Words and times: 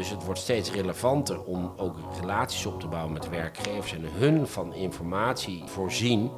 Dus 0.00 0.10
het 0.10 0.24
wordt 0.24 0.40
steeds 0.40 0.72
relevanter 0.72 1.44
om 1.44 1.72
ook 1.76 1.96
relaties 2.20 2.66
op 2.66 2.80
te 2.80 2.88
bouwen 2.88 3.12
met 3.12 3.28
werkgevers 3.28 3.92
en 3.92 4.04
hun 4.12 4.46
van 4.46 4.74
informatie 4.74 5.62
voorzien 5.66 6.30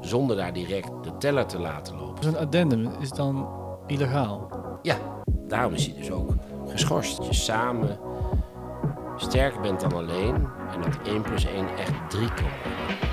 zonder 0.00 0.36
daar 0.36 0.52
direct 0.52 0.90
de 1.02 1.16
teller 1.16 1.46
te 1.46 1.58
laten 1.58 1.96
lopen. 1.96 2.22
Zo'n 2.22 2.36
addendum 2.36 2.90
is 3.00 3.10
dan 3.10 3.48
illegaal. 3.86 4.48
Ja, 4.82 4.96
daarom 5.26 5.72
is 5.72 5.86
hij 5.86 5.96
dus 5.96 6.10
ook 6.10 6.30
geschorst. 6.66 7.16
Dat 7.16 7.26
je 7.26 7.34
samen 7.34 7.98
sterker 9.16 9.60
bent 9.60 9.80
dan 9.80 9.92
alleen 9.92 10.34
en 10.72 10.82
dat 10.82 10.98
1 11.06 11.22
plus 11.22 11.46
1 11.46 11.76
echt 11.76 12.10
3 12.10 12.34
kan 12.34 12.44
worden. 12.44 13.07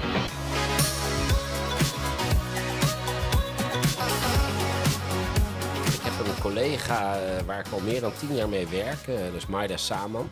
Collega 6.56 7.22
eh, 7.22 7.42
waar 7.46 7.60
ik 7.60 7.72
al 7.72 7.80
meer 7.80 8.02
dan 8.02 8.14
10 8.14 8.36
jaar 8.36 8.50
mee 8.50 8.68
werk, 8.68 9.08
eh, 9.08 9.26
dat 9.26 9.34
is 9.34 9.46
Maida 9.46 9.78
Saman. 9.78 10.30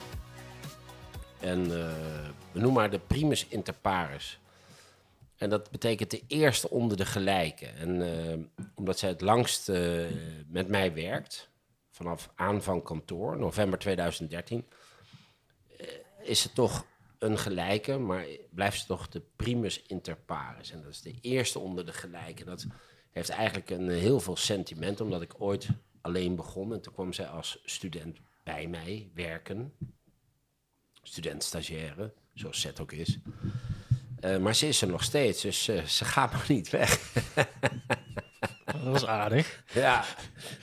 En 1.40 1.64
eh, 1.64 1.94
we 2.52 2.60
noemen 2.60 2.82
haar 2.82 2.92
de 2.92 3.00
primus 3.00 3.48
inter 3.48 3.74
pares. 3.74 4.40
En 5.38 5.50
dat 5.50 5.72
betekent 5.72 6.12
de 6.12 6.22
eerste 6.28 6.70
onder 6.70 6.98
de 6.98 7.06
gelijken. 7.06 7.76
En 7.78 8.52
omdat 8.76 9.00
zij 9.00 9.10
het 9.10 9.22
langst 9.22 9.68
met 10.48 10.68
mij 10.68 10.94
werkt, 10.94 11.50
vanaf 11.90 12.30
aanvang 12.36 12.84
kantoor, 12.84 13.38
november 13.38 13.80
2013, 13.80 14.66
eh, 15.78 15.88
is 16.22 16.42
ze 16.42 16.54
toch 16.54 16.86
een 17.20 17.38
gelijke, 17.38 17.98
maar 17.98 18.26
blijft 18.50 18.80
ze 18.80 18.86
toch 18.86 19.10
de 19.10 19.22
primus 19.36 19.82
inter 19.82 20.16
pares. 20.16 20.72
En 20.72 20.82
dat 20.82 20.92
is 20.92 21.02
de 21.02 21.16
eerste 21.22 21.60
onder 21.60 21.86
de 21.86 21.94
gelijken. 21.94 22.46
Dat 22.46 22.66
heeft 23.12 23.30
eigenlijk 23.30 23.70
een, 23.70 23.90
heel 23.90 24.20
veel 24.20 24.36
sentiment, 24.36 25.02
omdat 25.02 25.22
ik 25.22 25.34
ooit 25.38 25.68
alleen 26.04 26.36
begon. 26.36 26.74
En 26.74 26.82
toen 26.82 26.94
kwam 26.94 27.14
zij 27.14 27.28
als 27.28 27.60
student 27.66 28.18
bij 28.44 28.68
mij 28.68 29.12
werken. 29.14 29.74
Student 31.02 31.44
stagiaire, 31.44 32.14
zoals 32.34 32.62
Zet 32.62 32.80
ook 32.80 32.92
is. 32.92 33.20
Eh, 34.20 34.38
maar 34.38 34.56
ze 34.56 34.68
is 34.68 34.82
er 34.82 34.88
nog 34.88 35.04
steeds, 35.04 35.42
dus 35.42 35.68
eh, 35.68 35.84
ze 35.84 36.06
gaat 36.06 36.32
nog 36.38 36.48
niet 36.48 36.70
weg. 36.70 37.14
Dat 38.66 38.84
was 38.84 39.06
aardig. 39.06 39.64
ja, 39.74 40.06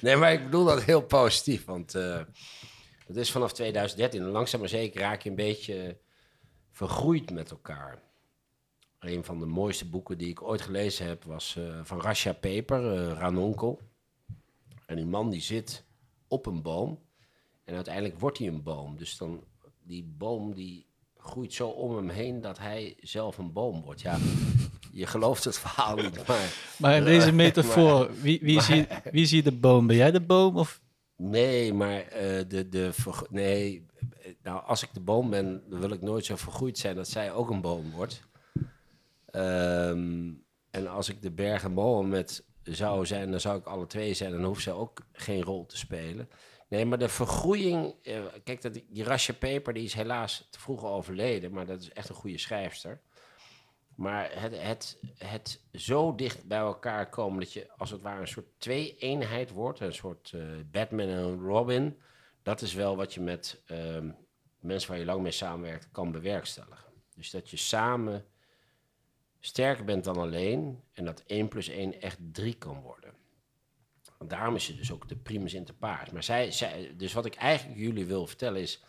nee, 0.00 0.16
maar 0.16 0.32
ik 0.32 0.44
bedoel 0.44 0.64
dat 0.64 0.82
heel 0.82 1.02
positief. 1.02 1.64
Want 1.64 1.94
eh 1.94 2.20
dat 3.06 3.16
is 3.16 3.30
vanaf 3.30 3.52
2013. 3.52 4.22
En 4.22 4.28
langzaam 4.28 4.60
maar 4.60 4.68
zeker 4.68 5.00
raak 5.00 5.22
je 5.22 5.28
een 5.28 5.34
beetje 5.34 5.98
vergroeid 6.70 7.30
met 7.30 7.50
elkaar. 7.50 8.02
Een 8.98 9.24
van 9.24 9.38
de 9.38 9.46
mooiste 9.46 9.88
boeken 9.88 10.18
die 10.18 10.28
ik 10.28 10.42
ooit 10.42 10.60
gelezen 10.60 11.06
heb 11.06 11.24
was 11.24 11.58
van 11.82 12.00
Rasha 12.00 12.32
Peper, 12.32 13.08
Ranonkel. 13.08 13.89
En 14.90 14.96
die 14.96 15.06
man 15.06 15.30
die 15.30 15.40
zit 15.40 15.84
op 16.28 16.46
een 16.46 16.62
boom. 16.62 16.98
En 17.64 17.74
uiteindelijk 17.74 18.20
wordt 18.20 18.38
hij 18.38 18.46
een 18.46 18.62
boom. 18.62 18.96
Dus 18.96 19.16
dan 19.16 19.44
die 19.82 20.04
boom 20.04 20.54
die 20.54 20.86
groeit 21.16 21.52
zo 21.52 21.68
om 21.68 21.96
hem 21.96 22.08
heen 22.08 22.40
dat 22.40 22.58
hij 22.58 22.96
zelf 23.00 23.38
een 23.38 23.52
boom 23.52 23.82
wordt. 23.82 24.00
Ja, 24.00 24.18
je 24.92 25.06
gelooft 25.06 25.44
het 25.44 25.58
verhaal 25.58 25.96
niet, 25.96 26.26
maar... 26.28 26.74
Maar 26.76 26.96
in 26.96 27.04
deze 27.04 27.32
metafoor, 27.44 28.10
wie, 28.20 28.38
wie, 28.42 28.54
maar- 28.54 28.64
zie, 28.64 28.86
wie 29.12 29.26
zie 29.26 29.42
de 29.42 29.52
boom? 29.52 29.86
Ben 29.86 29.96
jij 29.96 30.10
de 30.10 30.20
boom? 30.20 30.56
Of 30.56 30.80
Nee, 31.16 31.74
maar 31.74 32.00
eh, 32.00 32.44
de, 32.48 32.68
de, 32.68 32.92
nee, 33.30 33.86
nou, 34.42 34.64
als 34.64 34.82
ik 34.82 34.88
de 34.92 35.00
boom 35.00 35.30
ben, 35.30 35.62
dan 35.68 35.80
wil 35.80 35.90
ik 35.90 36.02
nooit 36.02 36.24
zo 36.24 36.36
vergroeid 36.36 36.78
zijn 36.78 36.96
dat 36.96 37.08
zij 37.08 37.32
ook 37.32 37.50
een 37.50 37.60
boom 37.60 37.90
wordt. 37.90 38.22
Ehm, 39.26 40.32
en 40.70 40.88
als 40.88 41.08
ik 41.08 41.22
de 41.22 41.30
berg 41.30 41.64
en 41.64 41.74
boom 41.74 42.08
met 42.08 42.44
zou 42.62 43.06
zijn, 43.06 43.30
dan 43.30 43.40
zou 43.40 43.58
ik 43.58 43.66
alle 43.66 43.86
twee 43.86 44.14
zijn. 44.14 44.32
Dan 44.32 44.44
hoeft 44.44 44.62
zij 44.62 44.72
ook 44.72 45.00
geen 45.12 45.42
rol 45.42 45.66
te 45.66 45.76
spelen. 45.76 46.28
Nee, 46.68 46.84
maar 46.84 46.98
de 46.98 47.08
vergroeiing... 47.08 47.94
eh, 48.02 48.22
kijk, 48.44 48.62
dat, 48.62 48.72
die 48.72 49.04
Rasha 49.04 49.32
Peper 49.32 49.72
die 49.72 49.84
is 49.84 49.94
helaas 49.94 50.48
te 50.50 50.60
vroeg 50.60 50.84
overleden, 50.84 51.52
maar 51.52 51.66
dat 51.66 51.80
is 51.80 51.92
echt 51.92 52.08
een 52.08 52.14
goede 52.14 52.38
schrijfster. 52.38 53.00
Maar 53.94 54.30
het, 54.32 54.62
het, 54.62 54.98
het 55.18 55.60
zo 55.72 56.14
dicht 56.14 56.44
bij 56.44 56.58
elkaar 56.58 57.08
komen 57.08 57.40
dat 57.40 57.52
je 57.52 57.70
als 57.76 57.90
het 57.90 58.02
ware 58.02 58.20
een 58.20 58.28
soort 58.28 58.46
twee-eenheid 58.58 59.50
wordt, 59.50 59.80
een 59.80 59.92
soort 59.92 60.32
eh, 60.34 60.42
Batman 60.70 61.08
en 61.08 61.40
Robin, 61.40 61.98
dat 62.42 62.60
is 62.60 62.74
wel 62.74 62.96
wat 62.96 63.14
je 63.14 63.20
met 63.20 63.62
ehm, 63.66 64.10
mensen 64.60 64.90
waar 64.90 64.98
je 64.98 65.04
lang 65.04 65.22
mee 65.22 65.32
samenwerkt 65.32 65.88
kan 65.92 66.12
bewerkstelligen. 66.12 66.92
Dus 67.14 67.30
dat 67.30 67.50
je 67.50 67.56
samen 67.56 68.24
sterker 69.40 69.84
bent 69.84 70.04
dan 70.04 70.16
alleen 70.16 70.80
en 70.92 71.04
dat 71.04 71.22
1 71.26 71.48
plus 71.48 71.68
1 71.68 72.00
echt 72.00 72.18
3 72.32 72.54
kan 72.54 72.80
worden. 72.80 73.14
En 74.18 74.28
daarom 74.28 74.54
is 74.54 74.66
het 74.66 74.76
dus 74.76 74.92
ook 74.92 75.08
de 75.08 75.16
primus 75.16 75.54
inter 75.54 75.74
pares. 75.74 76.10
Maar 76.10 76.22
zij, 76.22 76.50
zij, 76.50 76.94
dus 76.96 77.12
wat 77.12 77.26
ik 77.26 77.34
eigenlijk 77.34 77.78
jullie 77.78 78.04
wil 78.04 78.26
vertellen 78.26 78.60
is, 78.60 78.82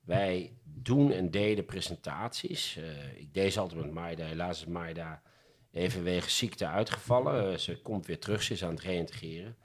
wij 0.00 0.52
doen 0.64 1.12
en 1.12 1.30
deden 1.30 1.64
presentaties. 1.64 2.76
Eh, 2.76 3.16
ik 3.16 3.34
deed 3.34 3.52
ze 3.52 3.60
altijd 3.60 3.80
met 3.80 3.92
Maida. 3.92 4.24
Helaas 4.24 4.60
is 4.60 4.66
Maida 4.66 5.22
even 5.70 6.02
wegens 6.02 6.36
ziekte 6.36 6.66
uitgevallen. 6.66 7.52
Eh, 7.52 7.58
ze 7.58 7.82
komt 7.82 8.06
weer 8.06 8.18
terug, 8.18 8.42
ze 8.42 8.52
is 8.52 8.64
aan 8.64 8.74
het 8.74 8.80
reïntegreren. 8.80 9.56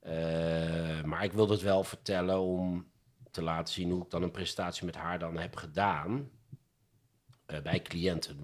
Eh, 0.00 1.02
maar 1.02 1.24
ik 1.24 1.32
wilde 1.32 1.52
het 1.52 1.62
wel 1.62 1.84
vertellen 1.84 2.40
om 2.40 2.90
te 3.30 3.42
laten 3.42 3.74
zien 3.74 3.90
hoe 3.90 4.02
ik 4.02 4.10
dan 4.10 4.22
een 4.22 4.30
presentatie 4.30 4.84
met 4.84 4.94
haar 4.94 5.18
dan 5.18 5.38
heb 5.38 5.56
gedaan. 5.56 6.30
Eh, 7.50 7.62
bij 7.62 7.82
cliënten. 7.82 8.36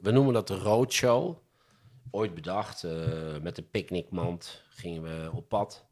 We 0.00 0.10
noemen, 0.10 0.32
dat, 0.32 0.46
de 0.48 0.56
roadshow. 0.56 1.36
Ooit 2.10 2.34
bedacht. 2.34 2.84
eh, 2.84 3.38
met 3.42 3.56
de 3.56 3.62
picknickmand 3.62 4.64
gingen 4.68 5.02
we 5.02 5.30
op 5.32 5.48
pad. 5.48 5.86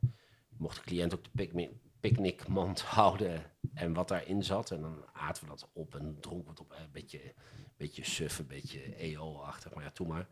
Mocht 0.57 0.77
de 0.77 0.83
cliënt 0.83 1.15
ook 1.15 1.25
de 1.25 1.31
picknick, 1.35 1.71
picknickmand 2.01 2.81
houden 2.99 3.43
en 3.75 3.93
wat 3.93 4.09
daarin 4.09 4.45
zat. 4.45 4.71
En 4.71 4.81
dan 4.81 5.05
aten 5.13 5.43
we 5.43 5.49
dat 5.49 5.69
op 5.73 5.95
en 5.95 6.17
dronken 6.21 6.45
we 6.45 6.51
het 6.51 6.61
op. 6.61 6.71
Een 6.71 6.93
beetje, 6.93 7.35
beetje 7.77 8.05
suf, 8.05 8.39
een 8.39 8.47
beetje 8.47 8.95
EO-achtig, 8.95 9.75
maar 9.75 9.85
ja, 9.85 9.91
toen 9.91 10.09
maar. 10.09 10.29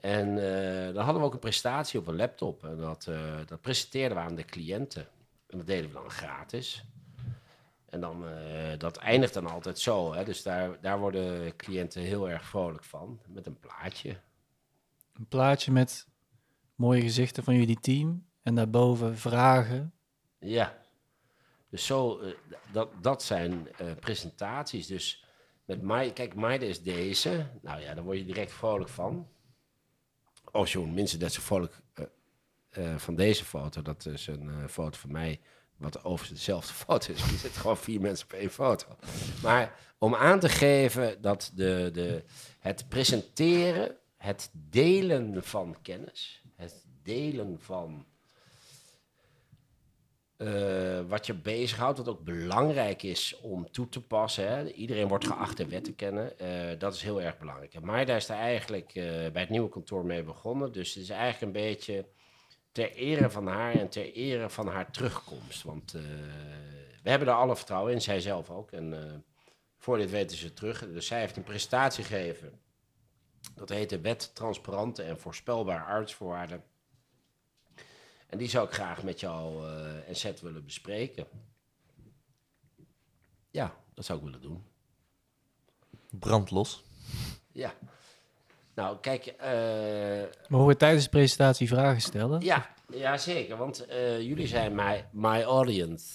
En 0.00 0.28
eh, 0.28 0.94
dan 0.94 1.04
hadden 1.04 1.22
we 1.22 1.28
ook 1.28 1.32
een 1.34 1.38
presentatie 1.38 2.00
op 2.00 2.06
een 2.06 2.16
laptop. 2.16 2.64
En 2.64 2.76
dat, 2.76 3.06
eh, 3.06 3.36
dat 3.46 3.60
presenteerden 3.60 4.16
we 4.16 4.22
aan 4.22 4.34
de 4.34 4.44
cliënten. 4.44 5.08
En 5.46 5.58
dat 5.58 5.66
deden 5.66 5.86
we 5.86 5.92
dan 5.92 6.10
gratis. 6.10 6.84
En 7.90 8.00
dan, 8.00 8.28
eh, 8.28 8.78
dat 8.78 8.96
eindigt 8.96 9.34
dan 9.34 9.46
altijd 9.46 9.78
zo. 9.78 10.14
Hè? 10.14 10.24
Dus 10.24 10.42
daar, 10.42 10.80
daar 10.80 10.98
worden 10.98 11.56
cliënten 11.56 12.02
heel 12.02 12.30
erg 12.30 12.44
vrolijk 12.44 12.84
van. 12.84 13.20
Met 13.26 13.46
een 13.46 13.58
plaatje. 13.58 14.16
een 15.12 15.26
plaatje 15.26 15.72
met 15.72 16.08
mooie 16.74 17.00
gezichten 17.00 17.44
van 17.44 17.54
jullie 17.54 17.80
team. 17.80 18.26
En 18.42 18.54
daarboven 18.54 19.18
vragen. 19.18 19.92
Ja. 20.38 20.78
Dus 21.68 21.86
zo, 21.86 22.18
eh, 22.18 22.32
dat, 22.72 22.88
dat 23.02 23.22
zijn 23.22 23.68
eh, 23.76 23.86
presentaties. 24.00 24.86
Dus 24.86 25.24
met 25.64 25.82
mij, 25.82 26.12
kijk, 26.12 26.34
Maide 26.34 26.66
is 26.66 26.82
deze. 26.82 27.46
Nou 27.62 27.80
ja, 27.80 27.94
daar 27.94 28.04
word 28.04 28.18
je 28.18 28.24
direct 28.24 28.52
vrolijk 28.52 28.90
van. 28.90 29.28
Als 30.44 30.72
je 30.72 30.78
minstens 30.78 31.22
net 31.22 31.32
zo 31.32 31.40
vrolijk 31.40 31.80
eh, 31.92 32.04
eh, 32.70 32.98
van 32.98 33.14
deze 33.14 33.44
foto. 33.44 33.82
Dat 33.82 34.06
is 34.06 34.26
een 34.26 34.68
foto 34.68 34.98
van 34.98 35.12
mij, 35.12 35.40
wat 35.80 36.04
overigens 36.04 36.38
dezelfde 36.38 36.72
foto 36.84 37.12
is. 37.12 37.20
Er 37.20 37.28
zitten 37.28 37.60
gewoon 37.60 37.76
vier 37.76 38.00
mensen 38.00 38.26
op 38.26 38.32
één 38.32 38.50
foto. 38.50 38.86
Maar 39.42 39.74
om 39.98 40.14
aan 40.14 40.40
te 40.40 40.48
geven 40.48 41.22
dat 41.22 41.50
de, 41.54 41.90
de, 41.92 42.24
het 42.58 42.88
presenteren, 42.88 43.96
het 44.16 44.50
delen 44.52 45.44
van 45.44 45.76
kennis, 45.82 46.42
het 46.56 46.84
delen 47.02 47.58
van 47.60 48.04
eh, 50.40 51.00
wat 51.08 51.26
je 51.26 51.34
bezighoudt, 51.34 51.98
wat 51.98 52.08
ook 52.08 52.24
belangrijk 52.24 53.02
is 53.02 53.36
om 53.40 53.70
toe 53.70 53.88
te 53.88 54.02
passen. 54.02 54.48
Hè. 54.48 54.70
Iedereen 54.70 55.08
wordt 55.08 55.26
geacht 55.26 55.56
de 55.56 55.66
wet 55.66 55.84
te 55.84 55.92
kennen. 55.92 56.38
Eh, 56.38 56.78
dat 56.78 56.94
is 56.94 57.02
heel 57.02 57.22
erg 57.22 57.38
belangrijk. 57.38 57.74
En 57.74 57.84
Maida 57.84 58.16
is 58.16 58.26
daar 58.26 58.38
eigenlijk 58.38 58.88
eh, 58.94 59.04
bij 59.04 59.40
het 59.40 59.48
nieuwe 59.48 59.68
kantoor 59.68 60.04
mee 60.04 60.22
begonnen. 60.22 60.72
Dus 60.72 60.94
het 60.94 61.02
is 61.02 61.10
eigenlijk 61.10 61.42
een 61.42 61.62
beetje 61.62 62.04
ter 62.72 62.92
ere 62.92 63.30
van 63.30 63.46
haar 63.46 63.74
en 63.74 63.88
ter 63.88 64.12
ere 64.12 64.50
van 64.50 64.68
haar 64.68 64.90
terugkomst. 64.90 65.62
Want 65.62 65.94
eh, 65.94 66.02
we 67.02 67.10
hebben 67.10 67.28
er 67.28 67.34
alle 67.34 67.56
vertrouwen 67.56 67.92
in, 67.92 68.02
zij 68.02 68.20
zelf 68.20 68.50
ook. 68.50 68.70
En 68.70 69.06
eh, 69.06 69.18
voor 69.78 69.96
dit 69.96 70.10
weten 70.10 70.36
ze 70.36 70.52
terug. 70.52 70.78
Dus 70.78 71.06
zij 71.06 71.20
heeft 71.20 71.36
een 71.36 71.42
presentatie 71.42 72.04
gegeven. 72.04 72.60
Dat 73.54 73.68
heet 73.68 73.90
de 73.90 74.00
Wet 74.00 74.34
Transparante 74.34 75.02
en 75.02 75.18
Voorspelbare 75.18 75.84
Arbeidsvoorwaarden. 75.84 76.64
En 78.26 78.38
die 78.38 78.48
zou 78.48 78.66
ik 78.66 78.72
graag 78.72 79.02
met 79.02 79.20
jou 79.20 79.66
eh, 79.66 80.08
en 80.08 80.16
Seth 80.16 80.40
willen 80.40 80.64
bespreken. 80.64 81.26
Ja, 83.50 83.76
dat 83.94 84.04
zou 84.04 84.18
ik 84.18 84.24
willen 84.24 84.40
doen. 84.40 84.64
Brandlos. 86.10 86.84
Ja. 87.52 87.74
Nou, 88.80 88.96
kijk, 89.00 89.26
eh, 89.26 90.48
Mogen 90.48 90.66
we 90.66 90.76
tijdens 90.76 91.04
de 91.04 91.10
presentatie 91.10 91.68
vragen 91.68 92.00
stellen? 92.00 92.40
ja, 92.40 92.74
ja, 92.92 93.16
zeker. 93.16 93.56
Want 93.56 93.86
eh, 93.86 94.20
jullie 94.20 94.46
zijn 94.46 94.74
my, 94.74 95.06
my 95.12 95.42
audience, 95.42 96.06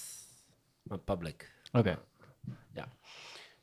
my 0.82 0.96
public. 0.96 1.52
Oké. 1.72 1.98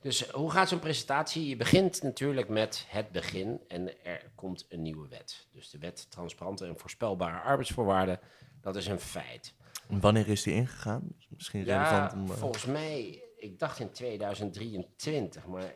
Dus 0.02 0.30
hoe 0.30 0.52
gaat 0.52 0.70
zo'n 0.70 0.80
presentatie? 0.80 1.48
Je 1.48 1.56
begint 1.56 2.02
natuurlijk 2.02 2.50
met 2.50 2.86
het 2.88 3.12
begin 3.12 3.60
en 3.68 4.06
er 4.06 4.32
komt 4.36 4.66
een 4.70 4.82
nieuwe 4.82 5.08
wet. 5.08 5.48
Dus 5.52 5.70
de 5.70 5.78
wet 5.78 6.12
transparante 6.12 6.66
en 6.66 6.78
voorspelbare 6.78 7.40
arbeidsvoorwaarden, 7.40 8.20
dat 8.62 8.76
is 8.76 8.88
een 8.88 9.00
feit. 9.00 9.54
Wanneer 9.88 10.28
is 10.28 10.44
die 10.44 10.54
ingegaan? 10.54 11.02
Misschien 11.30 11.66
Ja, 11.66 11.84
relevant 11.84 12.14
om... 12.14 12.32
eh, 12.32 12.38
volgens 12.38 12.66
mij 12.66 13.24
ik 13.38 13.60
dacht 13.60 13.80
in 13.80 13.92
2023, 13.92 15.46
maar 15.46 15.74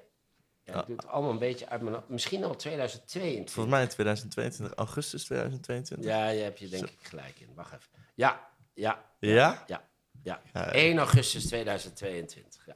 ja, 0.67 0.79
ik 0.79 0.85
doe 0.87 0.95
het 0.95 1.07
allemaal 1.07 1.31
een 1.31 1.39
beetje 1.39 1.69
uit 1.69 1.81
mijn. 1.81 2.03
Misschien 2.07 2.43
al 2.43 2.55
2022. 2.55 3.53
Volgens 3.53 3.75
mij 3.75 3.83
in 3.83 3.89
2022, 3.89 4.77
augustus 4.77 5.23
2022. 5.23 6.07
Ja, 6.07 6.29
je 6.29 6.41
hebt 6.41 6.59
je 6.59 6.67
denk 6.67 6.83
ik 6.83 6.97
gelijk 7.01 7.39
in. 7.39 7.47
Wacht 7.55 7.73
even. 7.73 7.89
Ja, 8.15 8.47
ja, 8.73 9.03
Ja? 9.19 9.63
ja, 9.67 9.87
ja. 10.23 10.41
Ja, 10.53 10.71
1 10.71 10.97
augustus 10.97 11.45
2022, 11.45 12.65
ja. 12.65 12.75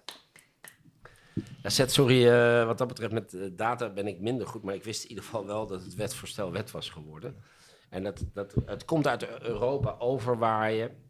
Ja, 1.64 1.70
Zet, 1.70 1.92
sorry, 1.92 2.28
eh, 2.28 2.66
wat 2.66 2.78
dat 2.78 2.88
betreft 2.88 3.12
met 3.12 3.34
eh, 3.34 3.42
data 3.52 3.90
ben 3.90 4.08
ik 4.08 4.20
minder 4.20 4.48
goed, 4.48 4.64
maar 4.64 4.76
ik 4.76 4.84
wist 4.84 5.04
in 5.04 5.10
ieder 5.10 5.24
geval 5.24 5.46
wel 5.46 5.68
dat 5.68 5.84
het 5.84 5.96
wetsvoorstel 5.96 6.52
wet 6.52 6.72
was 6.72 6.90
geworden. 6.90 7.44
En 7.90 8.04
dat, 8.04 8.24
dat, 8.34 8.56
het 8.66 8.86
komt 8.86 9.08
uit 9.08 9.42
Europa 9.42 9.96
overwaaien. 10.00 11.10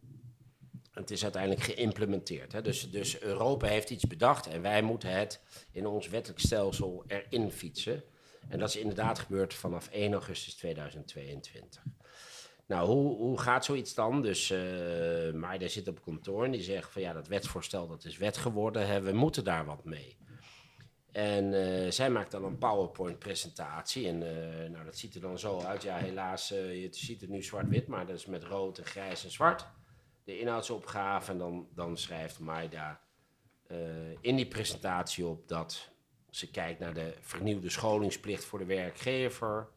Het 1.01 1.11
is 1.11 1.23
uiteindelijk 1.23 1.63
geïmplementeerd. 1.63 2.51
Hè? 2.51 2.61
Dus, 2.61 2.91
dus 2.91 3.21
Europa 3.21 3.67
heeft 3.67 3.89
iets 3.89 4.07
bedacht 4.07 4.47
en 4.47 4.61
wij 4.61 4.81
moeten 4.81 5.09
het 5.09 5.41
in 5.71 5.87
ons 5.87 6.07
wettelijk 6.07 6.39
stelsel 6.39 7.03
erin 7.07 7.51
fietsen. 7.51 8.03
En 8.49 8.59
dat 8.59 8.69
is 8.69 8.75
inderdaad 8.75 9.19
gebeurd 9.19 9.53
vanaf 9.53 9.87
1 9.87 10.13
augustus 10.13 10.55
2022. 10.55 11.83
Nou, 12.65 12.87
hoe, 12.87 13.15
hoe 13.15 13.39
gaat 13.39 13.65
zoiets 13.65 13.93
dan? 13.93 14.21
Dus 14.21 14.51
uh, 14.51 15.31
Maida 15.33 15.67
zit 15.67 15.87
op 15.87 16.03
kantoor 16.03 16.45
en 16.45 16.51
die 16.51 16.61
zegt 16.61 16.91
van 16.91 17.01
ja, 17.01 17.13
dat 17.13 17.27
wetsvoorstel 17.27 17.87
dat 17.87 18.05
is 18.05 18.17
wet 18.17 18.37
geworden, 18.37 18.87
hè, 18.87 19.01
we 19.01 19.11
moeten 19.11 19.43
daar 19.43 19.65
wat 19.65 19.85
mee. 19.85 20.17
En 21.11 21.53
uh, 21.53 21.91
zij 21.91 22.09
maakt 22.09 22.31
dan 22.31 22.43
een 22.43 22.57
PowerPoint-presentatie. 22.57 24.07
En 24.07 24.21
uh, 24.21 24.69
nou, 24.69 24.85
dat 24.85 24.97
ziet 24.97 25.15
er 25.15 25.21
dan 25.21 25.39
zo 25.39 25.59
uit. 25.59 25.83
Ja, 25.83 25.97
helaas, 25.97 26.49
je 26.49 26.87
ziet 26.91 27.21
het 27.21 27.29
nu 27.29 27.43
zwart-wit, 27.43 27.87
maar 27.87 28.05
dat 28.05 28.15
is 28.15 28.25
met 28.25 28.43
rood 28.43 28.77
en 28.77 28.85
grijs 28.85 29.23
en 29.23 29.31
zwart. 29.31 29.65
De 30.23 30.39
inhoudsopgave. 30.39 31.31
En 31.31 31.37
dan, 31.37 31.67
dan 31.73 31.97
schrijft 31.97 32.39
Maida 32.39 33.01
in 34.21 34.35
die 34.35 34.47
presentatie 34.47 35.25
op 35.25 35.47
dat 35.47 35.89
ze 36.29 36.51
kijkt 36.51 36.79
naar 36.79 36.93
de 36.93 37.13
vernieuwde 37.21 37.69
scholingsplicht 37.69 38.45
voor 38.45 38.59
de 38.59 38.65
werkgever. 38.65 39.69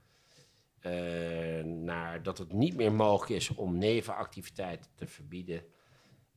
naar 1.64 2.22
dat 2.22 2.38
het 2.38 2.52
niet 2.52 2.76
meer 2.76 2.92
mogelijk 2.92 3.40
is 3.40 3.54
om 3.54 3.78
nevenactiviteiten 3.78 4.90
te 4.94 5.06
verbieden. 5.06 5.64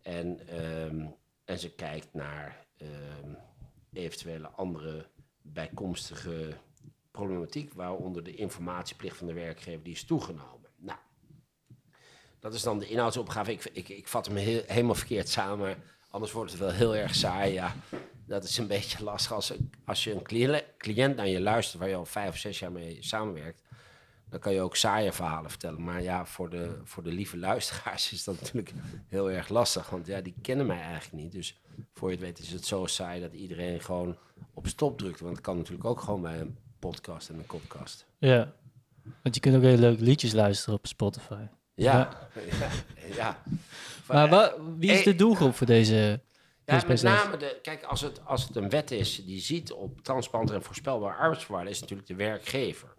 En, 0.01 0.57
um, 0.63 1.15
en 1.45 1.59
ze 1.59 1.75
kijkt 1.75 2.13
naar 2.13 2.65
um, 2.77 3.37
eventuele 3.93 4.47
andere 4.47 5.09
bijkomstige 5.41 6.57
problematiek, 7.11 7.73
waaronder 7.73 8.23
de 8.23 8.35
informatieplicht 8.35 9.17
van 9.17 9.27
de 9.27 9.33
werkgever 9.33 9.83
die 9.83 9.93
is 9.93 10.05
toegenomen. 10.05 10.66
Dat 12.39 12.53
is 12.53 12.61
dan 12.61 12.79
de 12.79 12.87
inhoudsopgave. 12.87 13.51
Ik, 13.51 13.69
ik, 13.73 13.89
ik 13.89 14.07
vat 14.07 14.25
hem 14.25 14.35
heel, 14.35 14.61
helemaal 14.67 14.95
verkeerd 14.95 15.29
samen, 15.29 15.77
anders 16.09 16.31
wordt 16.31 16.51
het 16.51 16.59
wel 16.59 16.71
heel 16.71 16.95
erg 16.95 17.15
saai. 17.15 17.53
Ja, 17.53 17.75
dat 18.25 18.43
is 18.43 18.57
een 18.57 18.67
beetje 18.77 19.03
lastig 19.03 19.33
als, 19.33 19.53
als 19.85 20.03
je 20.03 20.13
een 20.13 20.23
cliënt, 20.23 20.63
cliënt 20.77 21.15
naar 21.15 21.27
je 21.27 21.41
luistert, 21.41 21.79
waar 21.79 21.89
je 21.89 21.95
al 21.95 22.05
vijf 22.05 22.29
of 22.29 22.37
zes 22.37 22.59
jaar 22.59 22.71
mee 22.71 22.97
samenwerkt. 22.99 23.61
Dan 24.29 24.39
kan 24.39 24.53
je 24.53 24.61
ook 24.61 24.75
saaie 24.75 25.11
verhalen 25.11 25.49
vertellen. 25.49 25.83
Maar 25.83 26.01
ja, 26.01 26.25
voor 26.25 26.49
de, 26.49 26.79
voor 26.83 27.03
de 27.03 27.11
lieve 27.11 27.37
luisteraars 27.37 28.11
is 28.11 28.23
dat 28.23 28.39
natuurlijk 28.41 28.73
heel 29.07 29.31
erg 29.31 29.49
lastig. 29.49 29.89
Want 29.89 30.07
ja, 30.07 30.21
die 30.21 30.35
kennen 30.41 30.65
mij 30.65 30.81
eigenlijk 30.81 31.23
niet. 31.23 31.31
Dus 31.31 31.59
voor 31.93 32.09
je 32.09 32.15
het 32.15 32.23
weet 32.23 32.39
is 32.39 32.51
het 32.51 32.65
zo 32.65 32.85
saai 32.85 33.21
dat 33.21 33.33
iedereen 33.33 33.81
gewoon 33.81 34.17
op 34.53 34.67
stop 34.67 34.97
drukt. 34.97 35.19
Want 35.19 35.35
dat 35.35 35.43
kan 35.43 35.57
natuurlijk 35.57 35.85
ook 35.85 36.01
gewoon 36.01 36.21
bij 36.21 36.39
een 36.39 36.57
podcast 36.79 37.29
en 37.29 37.35
een 37.35 37.45
podcast. 37.45 38.05
Ja, 38.17 38.53
want 39.23 39.35
je 39.35 39.41
kunt 39.41 39.55
ook 39.55 39.61
hele 39.61 39.81
leuke 39.81 40.03
liedjes 40.03 40.33
luisteren 40.33 40.79
op 40.79 40.87
Spotify. 40.87 41.45
Ja, 41.77 42.29
ja. 42.59 42.71
ja. 43.15 43.43
Maar 44.07 44.29
wa- 44.29 44.53
wie 44.77 44.91
is 44.91 45.03
de 45.03 45.15
doelgroep 45.15 45.55
voor 45.55 45.67
deze? 45.67 46.21
Ja, 46.65 46.83
met 46.87 47.01
name, 47.01 47.37
de, 47.37 47.59
kijk, 47.61 47.83
als 47.83 48.01
het, 48.01 48.25
als 48.25 48.47
het 48.47 48.55
een 48.55 48.69
wet 48.69 48.91
is 48.91 49.25
die 49.25 49.39
ziet 49.39 49.71
op 49.71 50.01
transparante 50.01 50.53
en 50.53 50.63
voorspelbare 50.63 51.17
arbeidsvoorwaarden, 51.17 51.73
is 51.73 51.79
natuurlijk 51.79 52.07
de 52.07 52.15
werkgever. 52.15 52.95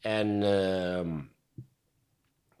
En 0.00 0.42
ehm, 0.42 1.20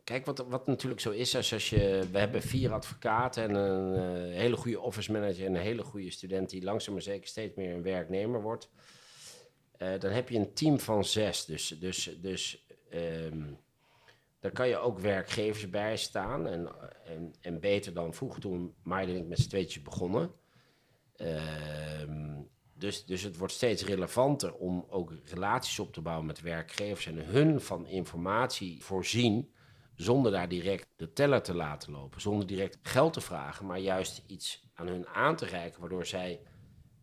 kijk, 0.04 0.26
wat, 0.26 0.38
wat 0.48 0.66
natuurlijk 0.66 1.00
zo 1.00 1.10
is, 1.10 1.36
als, 1.36 1.52
als 1.52 1.70
je, 1.70 2.08
we 2.12 2.18
hebben 2.18 2.42
vier 2.42 2.72
advocaten 2.72 3.42
en 3.42 3.54
een 3.54 3.94
eh, 4.32 4.38
hele 4.38 4.56
goede 4.56 4.80
office 4.80 5.12
manager 5.12 5.46
en 5.46 5.54
een 5.54 5.60
hele 5.60 5.82
goede 5.82 6.10
student 6.10 6.50
die 6.50 6.62
langzaam 6.64 6.92
maar 6.92 7.02
zeker 7.02 7.28
steeds 7.28 7.56
meer 7.56 7.74
een 7.74 7.82
werknemer 7.82 8.42
wordt. 8.42 8.70
Eh, 9.76 9.98
dan 9.98 10.10
heb 10.10 10.28
je 10.28 10.38
een 10.38 10.54
team 10.54 10.80
van 10.80 11.04
zes. 11.04 11.44
Dus, 11.44 11.76
dus, 11.80 12.10
dus 12.20 12.66
ehm, 12.90 13.42
daar 14.40 14.52
kan 14.52 14.68
je 14.68 14.78
ook 14.78 14.98
werkgevers 14.98 15.70
bij 15.70 15.96
staan. 15.96 16.46
En, 16.46 16.68
en, 17.04 17.34
en 17.40 17.60
beter 17.60 17.94
dan 17.94 18.14
vroeger 18.14 18.40
toen 18.40 18.74
ik 18.84 19.26
met 19.26 19.38
z'n 19.38 19.48
tweetjes 19.48 19.82
begonnen. 19.82 20.30
Ehm, 21.16 22.42
dus, 22.74 23.04
dus 23.04 23.22
het 23.22 23.36
wordt 23.36 23.52
steeds 23.52 23.84
relevanter 23.84 24.54
om 24.54 24.86
ook 24.88 25.12
relaties 25.24 25.78
op 25.78 25.92
te 25.92 26.00
bouwen 26.00 26.26
met 26.26 26.40
werkgevers 26.40 27.06
en 27.06 27.24
hun 27.24 27.60
van 27.60 27.86
informatie 27.86 28.82
voorzien, 28.82 29.50
zonder 29.94 30.32
daar 30.32 30.48
direct 30.48 30.88
de 30.96 31.12
teller 31.12 31.42
te 31.42 31.54
laten 31.54 31.92
lopen, 31.92 32.20
zonder 32.20 32.46
direct 32.46 32.78
geld 32.82 33.12
te 33.12 33.20
vragen, 33.20 33.66
maar 33.66 33.78
juist 33.78 34.22
iets 34.26 34.68
aan 34.74 34.86
hun 34.86 35.06
aan 35.06 35.36
te 35.36 35.46
reiken, 35.46 35.80
waardoor 35.80 36.06
zij 36.06 36.40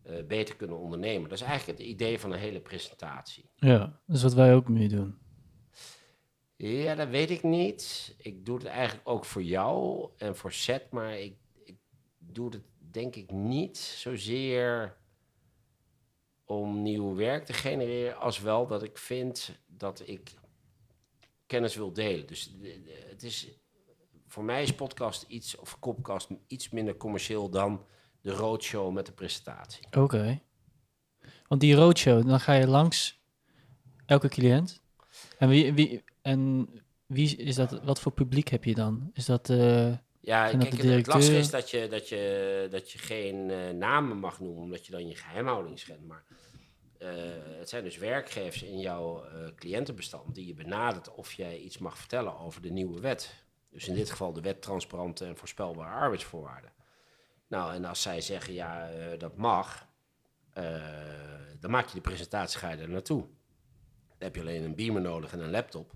eh, 0.02 0.26
beter 0.26 0.56
kunnen 0.56 0.78
ondernemen. 0.78 1.28
Dat 1.28 1.38
is 1.38 1.44
eigenlijk 1.44 1.78
het 1.78 1.88
idee 1.88 2.20
van 2.20 2.32
een 2.32 2.38
hele 2.38 2.60
presentatie. 2.60 3.50
Ja, 3.54 4.00
dat 4.06 4.16
is 4.16 4.22
wat 4.22 4.34
wij 4.34 4.54
ook 4.54 4.68
nu 4.68 4.86
doen. 4.86 5.18
Ja, 6.60 6.94
dat 6.94 7.08
weet 7.08 7.30
ik 7.30 7.42
niet. 7.42 8.14
Ik 8.18 8.46
doe 8.46 8.56
het 8.58 8.66
eigenlijk 8.66 9.08
ook 9.08 9.24
voor 9.24 9.42
jou 9.42 10.08
en 10.16 10.36
voor 10.36 10.52
Seth, 10.52 10.90
maar 10.90 11.18
ik, 11.18 11.36
ik 11.64 11.76
doe 12.18 12.50
het 12.50 12.62
denk 12.78 13.16
ik 13.16 13.30
niet 13.30 13.78
zozeer 13.78 14.96
om 16.44 16.82
nieuw 16.82 17.14
werk 17.14 17.44
te 17.44 17.52
genereren, 17.52 18.16
als 18.18 18.40
wel 18.40 18.66
dat 18.66 18.82
ik 18.82 18.98
vind 18.98 19.58
dat 19.66 20.02
ik 20.08 20.34
kennis 21.46 21.76
wil 21.76 21.92
delen. 21.92 22.26
Dus 22.26 22.52
de- 22.52 22.82
de- 22.82 23.06
het 23.08 23.22
is, 23.22 23.48
voor 24.26 24.44
mij 24.44 24.62
is 24.62 24.74
podcast 24.74 25.22
iets, 25.28 25.56
of 25.56 25.78
kopkast 25.78 26.28
iets 26.46 26.68
minder 26.68 26.96
commercieel 26.96 27.50
dan 27.50 27.84
de 28.20 28.32
roadshow 28.32 28.92
met 28.92 29.06
de 29.06 29.12
presentatie. 29.12 29.86
Oké. 29.98 30.40
Want 31.48 31.60
die 31.60 31.74
roadshow, 31.74 32.26
dan 32.28 32.40
ga 32.40 32.52
je 32.52 32.66
langs 32.66 33.20
elke 34.06 34.28
cliënt. 34.28 34.82
En 35.38 35.48
wie, 35.48 35.72
wie, 35.72 36.02
en 36.28 36.68
wie 37.06 37.36
is 37.36 37.54
dat, 37.54 37.84
wat 37.84 38.00
voor 38.00 38.12
publiek 38.12 38.48
heb 38.48 38.64
je 38.64 38.74
dan? 38.74 39.10
Is 39.12 39.24
dat, 39.24 39.50
eh, 39.50 39.92
Ja, 40.20 40.52
dat 40.52 40.68
kijk, 40.68 40.80
de 40.80 40.88
het, 40.88 40.96
het 40.96 41.06
lastige 41.06 41.38
is 41.38 41.50
dat 41.50 41.70
je, 41.70 41.88
dat 41.88 42.08
je, 42.08 42.66
dat 42.70 42.90
je 42.90 42.98
geen 42.98 43.50
eh, 43.50 43.70
namen 43.70 44.16
mag 44.16 44.40
noemen, 44.40 44.62
omdat 44.62 44.86
je 44.86 44.92
dan 44.92 45.08
je 45.08 45.14
geheimhouding 45.14 45.78
schendt. 45.78 46.06
Maar 46.06 46.24
eh, 46.98 47.08
het 47.58 47.68
zijn 47.68 47.84
dus 47.84 47.96
werkgevers 47.96 48.62
in 48.62 48.78
jouw 48.78 49.24
cliëntenbestand 49.56 50.34
die 50.34 50.46
je 50.46 50.54
benadert 50.54 51.14
of 51.14 51.32
jij 51.32 51.58
iets 51.58 51.78
mag 51.78 51.98
vertellen 51.98 52.38
over 52.38 52.62
de 52.62 52.70
nieuwe 52.70 53.00
wet. 53.00 53.44
Dus 53.70 53.88
in 53.88 53.94
dit 53.94 54.10
geval 54.10 54.32
de 54.32 54.40
wet 54.40 54.62
transparante 54.62 55.24
en 55.24 55.36
voorspelbare 55.36 55.94
arbeidsvoorwaarden. 55.94 56.72
Nou, 57.46 57.74
en 57.74 57.84
als 57.84 58.02
zij 58.02 58.20
zeggen 58.20 58.54
ja, 58.54 58.90
dat 59.18 59.36
mag, 59.36 59.86
dan 61.60 61.70
maak 61.70 61.86
je 61.86 61.94
de 61.94 62.00
presentatie, 62.00 62.58
ga 62.58 62.70
je 62.70 62.76
er 62.76 62.88
naartoe. 62.88 63.20
Dan 63.20 64.26
heb 64.26 64.34
je 64.34 64.40
alleen 64.40 64.64
een 64.64 64.74
beamer 64.74 65.00
nodig 65.00 65.32
en 65.32 65.40
een 65.40 65.50
laptop. 65.50 65.92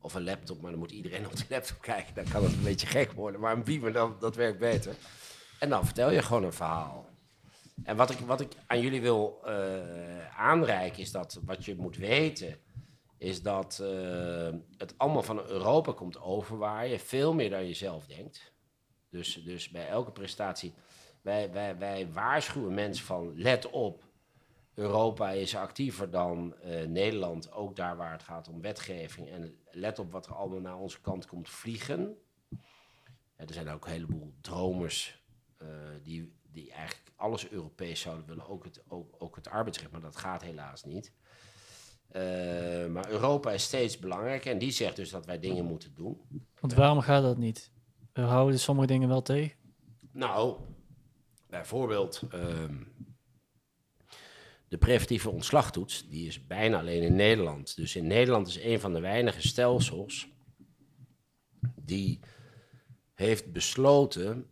Of 0.00 0.14
een 0.14 0.24
laptop, 0.24 0.60
maar 0.60 0.70
dan 0.70 0.80
moet 0.80 0.90
iedereen 0.90 1.26
op 1.30 1.36
de 1.36 1.44
laptop 1.48 1.80
kijken. 1.80 2.14
Dan 2.14 2.24
kan 2.24 2.42
het 2.42 2.52
een 2.52 2.62
beetje 2.62 2.86
gek 2.86 3.12
worden. 3.12 3.40
Maar 3.40 3.52
een 3.52 3.64
beamer, 3.64 3.92
dan, 3.92 4.16
dat 4.20 4.36
werkt 4.36 4.58
beter. 4.58 4.94
En 5.58 5.68
dan 5.68 5.84
vertel 5.84 6.10
je 6.10 6.22
gewoon 6.22 6.44
een 6.44 6.52
verhaal. 6.52 7.08
En 7.82 7.96
wat 7.96 8.10
ik, 8.10 8.18
wat 8.18 8.40
ik 8.40 8.52
aan 8.66 8.80
jullie 8.80 9.00
wil 9.00 9.40
eh, 9.44 10.38
aanreiken, 10.38 11.00
is 11.00 11.10
dat 11.10 11.40
wat 11.44 11.64
je 11.64 11.76
moet 11.76 11.96
weten, 11.96 12.58
is 13.18 13.42
dat 13.42 13.78
eh, 13.82 14.48
het 14.76 14.94
allemaal 14.96 15.22
van 15.22 15.46
Europa 15.46 15.92
komt 15.92 16.20
overwaaien. 16.20 17.00
Veel 17.00 17.34
meer 17.34 17.50
dan 17.50 17.66
je 17.66 17.74
zelf 17.74 18.06
denkt. 18.06 18.52
Dus, 19.10 19.42
dus 19.44 19.68
bij 19.68 19.88
elke 19.88 20.12
prestatie, 20.12 20.74
wij, 21.22 21.52
wij, 21.52 21.78
wij 21.78 22.12
waarschuwen 22.12 22.74
mensen 22.74 23.04
van, 23.04 23.32
let 23.36 23.70
op, 23.70 24.04
Europa 24.74 25.30
is 25.30 25.56
actiever 25.56 26.10
dan 26.10 26.54
eh, 26.56 26.86
Nederland, 26.86 27.52
ook 27.52 27.76
daar 27.76 27.96
waar 27.96 28.12
het 28.12 28.22
gaat 28.22 28.48
om 28.48 28.60
wetgeving. 28.60 29.28
En 29.28 29.58
let 29.70 29.98
op 29.98 30.12
wat 30.12 30.26
er 30.26 30.34
allemaal 30.34 30.60
naar 30.60 30.78
onze 30.78 31.00
kant 31.00 31.26
komt 31.26 31.48
vliegen. 31.48 32.16
Ja, 33.36 33.46
er 33.46 33.52
zijn 33.52 33.68
ook 33.68 33.84
een 33.84 33.92
heleboel 33.92 34.34
dromers 34.40 35.22
eh, 35.56 35.68
die, 36.02 36.32
die 36.52 36.72
eigenlijk 36.72 37.10
alles 37.16 37.50
Europees 37.50 38.00
zouden 38.00 38.26
willen, 38.26 38.48
ook 38.48 38.64
het, 38.64 38.82
ook, 38.88 39.14
ook 39.18 39.36
het 39.36 39.48
arbeidsrecht, 39.48 39.92
maar 39.92 40.00
dat 40.00 40.16
gaat 40.16 40.42
helaas 40.42 40.84
niet. 40.84 41.12
Eh, 42.08 42.86
maar 42.86 43.10
Europa 43.10 43.52
is 43.52 43.62
steeds 43.62 43.98
belangrijker 43.98 44.52
en 44.52 44.58
die 44.58 44.70
zegt 44.70 44.96
dus 44.96 45.10
dat 45.10 45.26
wij 45.26 45.38
dingen 45.38 45.64
moeten 45.64 45.94
doen. 45.94 46.20
want 46.60 46.74
waarom 46.74 47.00
gaat 47.00 47.22
dat 47.22 47.38
niet? 47.38 47.72
We 48.12 48.20
houden 48.20 48.58
sommige 48.58 48.86
dingen 48.86 49.08
wel 49.08 49.22
tegen. 49.22 49.58
Nou, 50.12 50.56
bijvoorbeeld 51.46 52.22
ehm, 52.30 52.82
de 54.70 54.78
preventieve 54.78 55.30
ontslagtoets, 55.30 56.08
die 56.08 56.26
is 56.26 56.46
bijna 56.46 56.78
alleen 56.78 57.02
in 57.02 57.14
Nederland. 57.14 57.76
Dus 57.76 57.96
in 57.96 58.06
Nederland 58.06 58.48
is 58.48 58.62
een 58.62 58.80
van 58.80 58.92
de 58.92 59.00
weinige 59.00 59.48
stelsels 59.48 60.28
die 61.74 62.20
heeft 63.14 63.52
besloten 63.52 64.46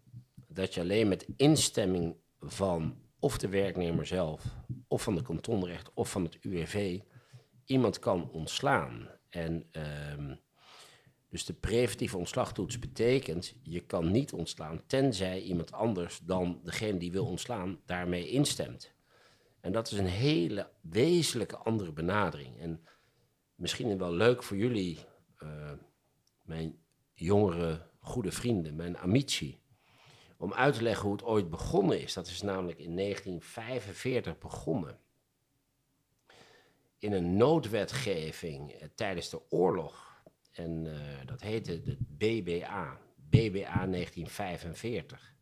dat 0.49 0.75
je 0.75 0.81
alleen 0.81 1.09
met 1.09 1.27
instemming 1.37 2.17
van 2.41 2.97
of 3.19 3.39
de 3.39 3.49
werknemer 3.49 4.07
zelf, 4.07 4.45
of 4.89 5.03
van 5.03 5.15
de 5.15 5.23
kantonrecht, 5.23 5.91
of 5.95 6.11
van 6.11 6.25
het 6.25 6.39
UWV 6.41 7.01
iemand 7.65 7.99
kan 7.99 8.31
ontslaan. 8.31 9.09
En 9.29 9.67
ehm, 9.71 10.35
dus 11.29 11.45
de 11.45 11.55
preventieve 11.55 12.17
ontslagtoets 12.17 12.79
betekent, 12.79 13.55
je 13.63 13.81
kan 13.81 14.11
niet 14.11 14.33
ontslaan 14.33 14.83
tenzij 14.87 15.41
iemand 15.41 15.73
anders 15.73 16.21
dan 16.23 16.61
degene 16.65 16.99
die 16.99 17.13
wil 17.13 17.27
ontslaan 17.27 17.81
daarmee 17.87 18.29
instemt. 18.29 18.97
En 19.61 19.73
dat 19.73 19.91
is 19.91 19.99
een 19.99 20.07
hele 20.07 20.71
wezenlijke 20.81 21.57
andere 21.57 21.93
benadering. 21.93 22.59
En 22.59 22.87
misschien 23.55 23.99
wel 23.99 24.13
leuk 24.13 24.43
voor 24.43 24.57
jullie, 24.57 24.99
uh, 25.43 25.73
mijn 26.43 26.79
jongere 27.15 27.87
goede 27.99 28.33
vrienden, 28.33 28.77
mijn 28.77 28.99
amici, 28.99 29.61
om 30.37 30.53
uit 30.53 30.75
te 30.75 30.83
leggen 30.83 31.05
hoe 31.05 31.13
het 31.13 31.25
ooit 31.25 31.51
begonnen 31.51 32.01
is. 32.01 32.13
Dat 32.13 32.27
is 32.27 32.43
namelijk 32.43 32.79
in 32.79 32.97
1945 32.97 34.39
begonnen. 34.39 34.99
In 36.99 37.13
een 37.13 37.37
noodwetgeving 37.37 38.73
eh, 38.73 38.89
tijdens 38.95 39.31
de 39.31 39.51
oorlog. 39.51 40.23
En 40.53 40.85
uh, 40.85 40.97
dat 41.27 41.41
heette 41.41 41.83
de 41.83 41.97
BBA, 41.99 43.01
BBA 43.17 43.87
1945. 43.87 45.37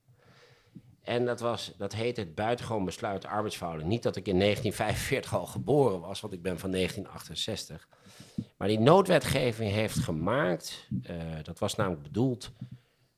En 1.07 1.25
dat, 1.25 1.41
was, 1.41 1.73
dat 1.77 1.93
heette 1.93 2.21
het 2.21 2.35
buitengewoon 2.35 2.85
besluit 2.85 3.25
arbeidsverhouding. 3.25 3.89
Niet 3.89 4.03
dat 4.03 4.17
ik 4.17 4.29
in 4.29 4.39
1945 4.39 5.35
al 5.35 5.47
geboren 5.47 6.01
was, 6.01 6.21
want 6.21 6.33
ik 6.33 6.43
ben 6.43 6.59
van 6.59 6.71
1968. 6.71 7.89
Maar 8.57 8.69
die 8.69 8.81
noodwetgeving 8.81 9.71
heeft 9.71 9.99
gemaakt, 9.99 10.89
uh, 11.03 11.17
dat 11.43 11.59
was 11.59 11.75
namelijk 11.75 12.03
bedoeld, 12.03 12.53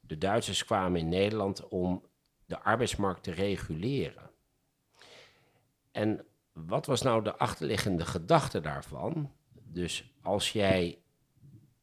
de 0.00 0.18
Duitsers 0.18 0.64
kwamen 0.64 1.00
in 1.00 1.08
Nederland 1.08 1.68
om 1.68 2.04
de 2.46 2.60
arbeidsmarkt 2.60 3.22
te 3.22 3.30
reguleren. 3.30 4.30
En 5.92 6.24
wat 6.52 6.86
was 6.86 7.02
nou 7.02 7.24
de 7.24 7.36
achterliggende 7.36 8.06
gedachte 8.06 8.60
daarvan? 8.60 9.32
Dus 9.52 10.14
als 10.22 10.52
jij 10.52 10.98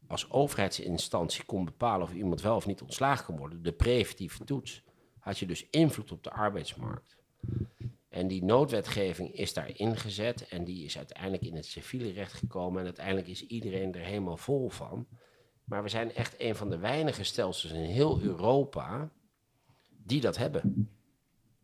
als 0.06 0.30
overheidsinstantie 0.30 1.44
kon 1.44 1.64
bepalen 1.64 2.06
of 2.06 2.12
iemand 2.12 2.40
wel 2.40 2.56
of 2.56 2.66
niet 2.66 2.82
ontslagen 2.82 3.24
kan 3.24 3.36
worden, 3.36 3.62
de 3.62 3.72
preventieve 3.72 4.44
toets, 4.44 4.84
had 5.26 5.38
je 5.38 5.46
dus 5.46 5.66
invloed 5.70 6.12
op 6.12 6.22
de 6.22 6.30
arbeidsmarkt. 6.30 7.16
En 8.08 8.28
die 8.28 8.44
noodwetgeving 8.44 9.32
is 9.32 9.52
daar 9.52 9.78
ingezet 9.78 10.48
en 10.48 10.64
die 10.64 10.84
is 10.84 10.96
uiteindelijk 10.96 11.42
in 11.42 11.56
het 11.56 11.66
civiele 11.66 12.12
recht 12.12 12.32
gekomen. 12.32 12.78
En 12.78 12.84
uiteindelijk 12.84 13.28
is 13.28 13.46
iedereen 13.46 13.94
er 13.94 14.00
helemaal 14.00 14.36
vol 14.36 14.68
van. 14.68 15.06
Maar 15.64 15.82
we 15.82 15.88
zijn 15.88 16.14
echt 16.14 16.34
een 16.38 16.56
van 16.56 16.70
de 16.70 16.78
weinige 16.78 17.24
stelsels 17.24 17.72
in 17.72 17.80
heel 17.80 18.20
Europa 18.20 19.10
die 19.88 20.20
dat 20.20 20.36
hebben. 20.36 20.90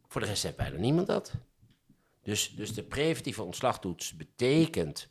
Voor 0.07 0.21
de 0.21 0.27
rest 0.27 0.43
heeft 0.43 0.57
bijna 0.57 0.79
niemand 0.79 1.07
dat. 1.07 1.33
Dus, 2.23 2.55
dus 2.57 2.75
de 2.75 2.83
preventieve 2.83 3.43
ontslagtoets 3.43 4.17
betekent, 4.17 5.09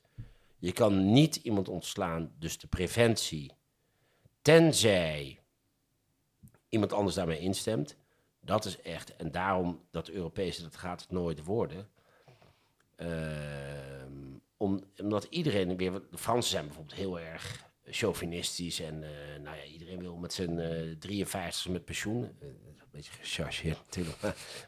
je 0.58 0.72
kan 0.72 1.12
niet 1.12 1.36
iemand 1.36 1.70
ontslaan, 1.70 2.32
dus 2.40 2.58
de 2.58 2.68
preventie, 2.68 3.52
tenzij 4.42 5.40
iemand 6.70 6.94
anders 6.94 7.16
daarmee 7.16 7.40
instemt. 7.40 8.00
Dat 8.42 8.66
is 8.66 8.82
echt, 8.82 9.16
en 9.16 9.32
daarom 9.32 9.82
dat 9.92 10.08
Europese, 10.08 10.62
dat 10.62 10.78
gaat 10.78 11.02
het 11.02 11.12
nooit 11.12 11.44
worden. 11.44 11.90
Uh, 12.98 13.08
om, 14.58 14.84
omdat 14.98 15.24
iedereen 15.24 15.78
weer, 15.78 15.92
de 15.92 16.18
Fransen 16.18 16.52
zijn 16.52 16.66
bijvoorbeeld 16.66 16.98
heel 16.98 17.20
erg 17.20 17.70
chauvinistisch 17.86 18.80
en 18.80 19.04
uh, 19.04 19.10
nou 19.44 19.58
ja, 19.58 19.64
iedereen 19.64 20.00
wil 20.00 20.16
met 20.16 20.34
zijn 20.34 20.58
uh, 20.58 20.96
53 21.00 21.72
met 21.72 21.86
pensioen. 21.86 22.22
Uh, 22.24 22.48
een 22.48 22.88
beetje 22.92 23.12
gechargeerd 23.12 23.78
natuurlijk, 23.86 24.18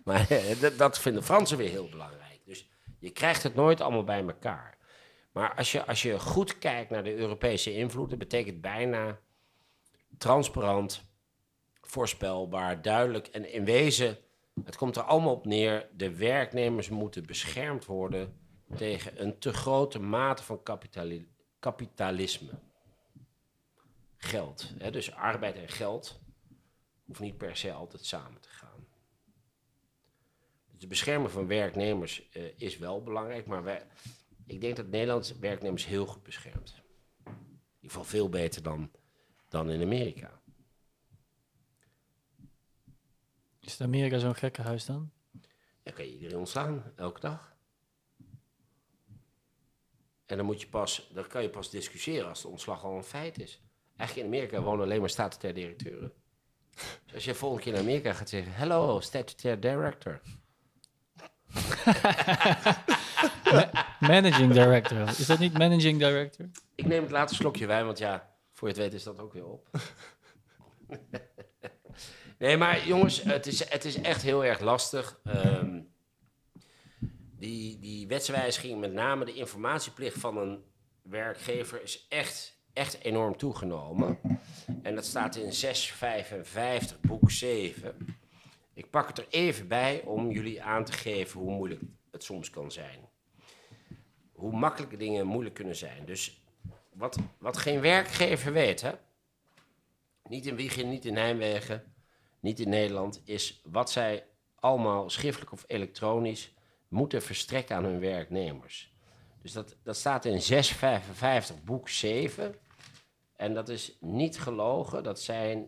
maar, 0.03 0.27
dat 0.77 0.99
vinden 0.99 1.23
Fransen 1.23 1.57
weer 1.57 1.69
heel 1.69 1.89
belangrijk. 1.89 2.39
Dus 2.45 2.69
je 2.99 3.09
krijgt 3.09 3.43
het 3.43 3.55
nooit 3.55 3.81
allemaal 3.81 4.03
bij 4.03 4.23
elkaar. 4.23 4.77
Maar 5.31 5.55
als 5.55 5.71
je, 5.71 5.85
als 5.85 6.01
je 6.01 6.19
goed 6.19 6.57
kijkt 6.57 6.89
naar 6.89 7.03
de 7.03 7.15
Europese 7.15 7.73
invloed, 7.75 8.09
dat 8.09 8.19
betekent 8.19 8.61
bijna 8.61 9.19
transparant, 10.17 11.03
voorspelbaar, 11.87 12.81
duidelijk. 12.81 13.27
En 13.27 13.51
in 13.51 13.65
wezen, 13.65 14.17
het 14.63 14.75
komt 14.75 14.95
er 14.95 15.03
allemaal 15.03 15.33
op 15.33 15.45
neer, 15.45 15.89
de 15.95 16.15
werknemers 16.15 16.89
moeten 16.89 17.25
beschermd 17.25 17.85
worden 17.85 18.37
tegen 18.75 19.21
een 19.21 19.39
te 19.39 19.53
grote 19.53 19.99
mate 19.99 20.43
van 20.43 20.63
kapitali 20.63 21.31
kapitalisme. 21.59 22.51
Geld. 24.17 24.73
Hè? 24.77 24.91
Dus 24.91 25.13
arbeid 25.13 25.55
en 25.55 25.69
geld 25.69 26.19
hoeft 27.05 27.19
niet 27.19 27.37
per 27.37 27.57
se 27.57 27.71
altijd 27.71 28.05
samen 28.05 28.41
te 28.41 28.49
gaan. 28.49 28.87
Dus 30.71 30.79
de 30.81 30.87
bescherming 30.87 31.31
van 31.31 31.47
werknemers 31.47 32.29
uh, 32.33 32.43
is 32.55 32.77
wel 32.77 33.03
belangrijk, 33.03 33.45
maar 33.45 33.63
wij, 33.63 33.85
ik 34.45 34.61
denk 34.61 34.75
dat 34.75 34.87
Nederland 34.87 35.35
werknemers 35.39 35.85
heel 35.85 36.05
goed 36.05 36.23
beschermt. 36.23 36.81
In 37.25 37.31
ieder 37.75 37.97
geval 37.97 38.03
veel 38.03 38.29
beter 38.29 38.63
dan, 38.63 38.91
dan 39.47 39.69
in 39.69 39.81
Amerika. 39.81 40.41
Is 43.63 43.71
het 43.71 43.81
Amerika 43.81 44.17
zo'n 44.17 44.35
gekke 44.35 44.61
huis 44.61 44.85
dan? 44.85 45.11
Dan 45.83 45.93
kan 45.93 46.05
je 46.05 46.11
iedereen 46.11 46.37
ontslaan, 46.37 46.93
elke 46.95 47.19
dag. 47.19 47.55
En 50.25 50.37
dan, 50.37 50.45
moet 50.45 50.61
je 50.61 50.67
pas, 50.67 51.09
dan 51.13 51.27
kan 51.27 51.41
je 51.41 51.49
pas 51.49 51.69
discussiëren 51.69 52.29
als 52.29 52.41
de 52.41 52.47
ontslag 52.47 52.83
al 52.83 52.95
een 52.95 53.03
feit 53.03 53.39
is. 53.39 53.61
Eigenlijk 53.95 54.27
in 54.29 54.33
Amerika 54.35 54.61
wonen 54.61 54.85
alleen 54.85 54.99
maar 54.99 55.09
statutair 55.09 55.53
directeuren. 55.53 56.13
Dus 57.05 57.13
als 57.13 57.25
je 57.25 57.33
volgende 57.33 57.63
keer 57.63 57.73
in 57.73 57.79
Amerika 57.79 58.13
gaat 58.13 58.29
zeggen... 58.29 58.53
Hello, 58.53 58.99
statutair 58.99 59.59
director. 59.59 60.21
managing 63.99 64.53
director. 64.53 65.07
Is 65.07 65.25
dat 65.25 65.39
niet 65.39 65.57
managing 65.57 65.99
director? 65.99 66.49
Ik 66.75 66.85
neem 66.85 67.01
het 67.01 67.11
laatste 67.11 67.37
slokje 67.37 67.65
wijn, 67.65 67.85
want 67.85 67.97
ja, 67.97 68.35
voor 68.51 68.67
je 68.67 68.73
het 68.73 68.83
weet 68.83 68.93
is 68.93 69.03
dat 69.03 69.19
ook 69.19 69.33
weer 69.33 69.45
op. 69.45 69.69
nee, 72.43 72.57
maar 72.57 72.87
jongens, 72.87 73.23
het 73.23 73.47
is, 73.47 73.69
het 73.69 73.85
is 73.85 74.01
echt 74.01 74.21
heel 74.21 74.45
erg 74.45 74.59
lastig. 74.59 75.19
Um, 75.27 75.93
die, 77.37 77.79
die 77.79 78.07
wetswijziging, 78.07 78.79
met 78.79 78.93
name 78.93 79.25
de 79.25 79.33
informatieplicht 79.33 80.19
van 80.19 80.37
een 80.37 80.63
werkgever, 81.01 81.83
is 81.83 82.05
echt, 82.09 82.57
echt 82.73 83.03
enorm 83.03 83.37
toegenomen. 83.37 84.19
En 84.81 84.95
dat 84.95 85.05
staat 85.05 85.35
in 85.35 85.53
655, 85.53 86.99
boek 86.99 87.31
7. 87.31 88.17
Ik 88.73 88.89
pak 88.89 89.07
het 89.07 89.17
er 89.17 89.27
even 89.29 89.67
bij 89.67 90.01
om 90.01 90.31
jullie 90.31 90.63
aan 90.63 90.85
te 90.85 90.91
geven 90.91 91.39
hoe 91.39 91.51
moeilijk 91.51 91.81
het 92.11 92.23
soms 92.23 92.49
kan 92.49 92.71
zijn. 92.71 93.09
Hoe 94.31 94.51
makkelijke 94.51 94.97
dingen 94.97 95.27
moeilijk 95.27 95.55
kunnen 95.55 95.75
zijn. 95.75 96.05
Dus 96.05 96.43
wat, 96.93 97.17
wat 97.37 97.57
geen 97.57 97.81
werkgever 97.81 98.53
weet, 98.53 98.81
hè? 98.81 98.91
niet 100.23 100.45
in 100.45 100.55
Wiegen, 100.55 100.89
niet 100.89 101.05
in 101.05 101.13
Nijmegen, 101.13 101.92
niet 102.43 102.59
in 102.59 102.69
Nederland, 102.69 103.21
is 103.25 103.61
wat 103.63 103.91
zij 103.91 104.25
allemaal 104.55 105.09
schriftelijk 105.09 105.51
of 105.51 105.63
elektronisch 105.67 106.53
moeten 106.87 107.21
verstrekken 107.21 107.75
aan 107.75 107.83
hun 107.83 107.99
werknemers. 107.99 108.93
Dus 109.41 109.51
dat, 109.51 109.77
dat 109.83 109.97
staat 109.97 110.25
in 110.25 110.41
655, 110.41 111.63
boek 111.63 111.89
7. 111.89 112.55
En 113.35 113.53
dat 113.53 113.69
is 113.69 113.97
niet 113.99 114.39
gelogen, 114.39 115.03
dat 115.03 115.19
zijn, 115.19 115.59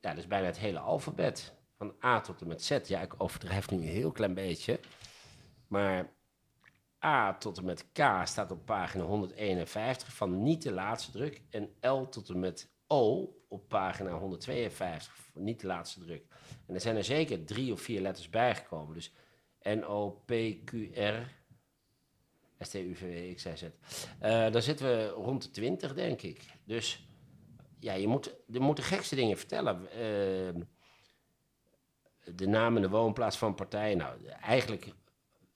ja, 0.00 0.08
dat 0.10 0.18
is 0.18 0.26
bijna 0.26 0.46
het 0.46 0.58
hele 0.58 0.78
alfabet. 0.78 1.54
Van 1.76 1.94
A 2.04 2.20
tot 2.20 2.40
en 2.40 2.46
met 2.46 2.62
Z. 2.62 2.78
Ja, 2.84 3.00
ik 3.00 3.14
overdrijf 3.22 3.70
nu 3.70 3.76
een 3.76 3.82
heel 3.82 4.12
klein 4.12 4.34
beetje. 4.34 4.80
Maar 5.66 6.12
A 7.04 7.34
tot 7.34 7.58
en 7.58 7.64
met 7.64 7.86
K 7.92 8.00
staat 8.24 8.50
op 8.50 8.64
pagina 8.64 9.04
151 9.04 10.14
van 10.14 10.42
niet 10.42 10.62
de 10.62 10.72
laatste 10.72 11.10
druk. 11.10 11.42
En 11.50 11.74
L 11.80 12.02
tot 12.08 12.28
en 12.28 12.38
met 12.38 12.70
O 12.86 13.34
op 13.52 13.68
pagina 13.68 14.10
152 14.10 15.14
van 15.32 15.44
niet 15.44 15.60
de 15.60 15.66
laatste 15.66 16.00
druk. 16.00 16.24
En 16.66 16.74
er 16.74 16.80
zijn 16.80 16.96
er 16.96 17.04
zeker 17.04 17.44
drie 17.44 17.72
of 17.72 17.80
vier 17.80 18.00
letters 18.00 18.30
bijgekomen. 18.30 18.94
Dus 18.94 19.12
N-O-P-Q-R, 19.62 21.30
S-T-U-V-W, 22.58 23.34
X, 23.34 23.44
Y, 23.44 23.56
Z. 23.56 23.62
Uh, 24.22 24.50
dan 24.50 24.62
zitten 24.62 24.86
we 24.86 25.08
rond 25.08 25.42
de 25.42 25.50
20, 25.50 25.94
denk 25.94 26.22
ik. 26.22 26.44
Dus 26.64 27.06
ja, 27.78 27.92
je 27.92 28.06
moet, 28.06 28.34
je 28.46 28.60
moet 28.60 28.76
de 28.76 28.82
gekste 28.82 29.14
dingen 29.14 29.38
vertellen. 29.38 29.82
Uh, 29.82 30.62
de 32.34 32.46
naam 32.46 32.76
en 32.76 32.82
de 32.82 32.88
woonplaats 32.88 33.38
van 33.38 33.54
partijen. 33.54 33.96
Nou, 33.96 34.26
eigenlijk 34.26 34.92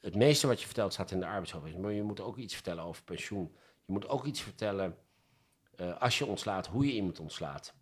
het 0.01 0.15
meeste 0.15 0.47
wat 0.47 0.61
je 0.61 0.67
vertelt 0.67 0.93
staat 0.93 1.11
in 1.11 1.21
de 1.21 1.27
arbeidsovereenkomst. 1.27 1.87
Maar 1.87 1.97
je 1.97 2.03
moet 2.03 2.21
ook 2.21 2.37
iets 2.37 2.55
vertellen 2.55 2.85
over 2.85 3.03
pensioen. 3.05 3.57
Je 3.87 3.93
moet 3.93 4.09
ook 4.09 4.25
iets 4.25 4.41
vertellen 4.41 4.97
uh, 5.77 6.01
als 6.01 6.19
je 6.19 6.27
ontslaat, 6.27 6.67
hoe 6.67 6.87
je 6.87 6.93
iemand 6.93 7.21
ontslaat. 7.21 7.75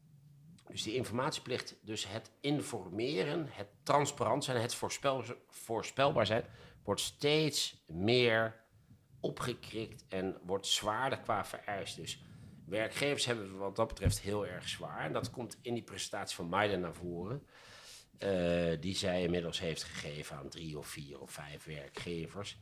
Dus 0.68 0.82
die 0.82 0.94
informatieplicht, 0.94 1.76
dus 1.80 2.08
het 2.08 2.30
informeren, 2.40 3.46
het 3.50 3.68
transparant 3.82 4.44
zijn, 4.44 4.60
het 4.60 4.74
voorspel, 4.74 5.24
voorspelbaar 5.48 6.26
zijn, 6.26 6.44
wordt 6.84 7.00
steeds 7.00 7.84
meer 7.86 8.62
opgekrikt 9.20 10.04
en 10.08 10.36
wordt 10.42 10.66
zwaarder 10.66 11.18
qua 11.18 11.44
vereist. 11.44 11.96
Dus 11.96 12.22
werkgevers 12.66 13.24
hebben 13.24 13.56
wat 13.58 13.76
dat 13.76 13.88
betreft 13.88 14.20
heel 14.20 14.46
erg 14.46 14.68
zwaar. 14.68 15.04
En 15.04 15.12
dat 15.12 15.30
komt 15.30 15.58
in 15.62 15.74
die 15.74 15.82
presentatie 15.82 16.36
van 16.36 16.48
Maiden 16.48 16.80
naar 16.80 16.94
voren. 16.94 17.46
eh, 18.18 18.80
die 18.80 18.94
zij 18.96 19.22
inmiddels 19.22 19.60
heeft 19.60 19.82
gegeven 19.82 20.36
aan 20.36 20.48
drie 20.48 20.78
of 20.78 20.86
vier 20.86 21.20
of 21.20 21.30
vijf 21.30 21.64
werkgevers. 21.64 22.58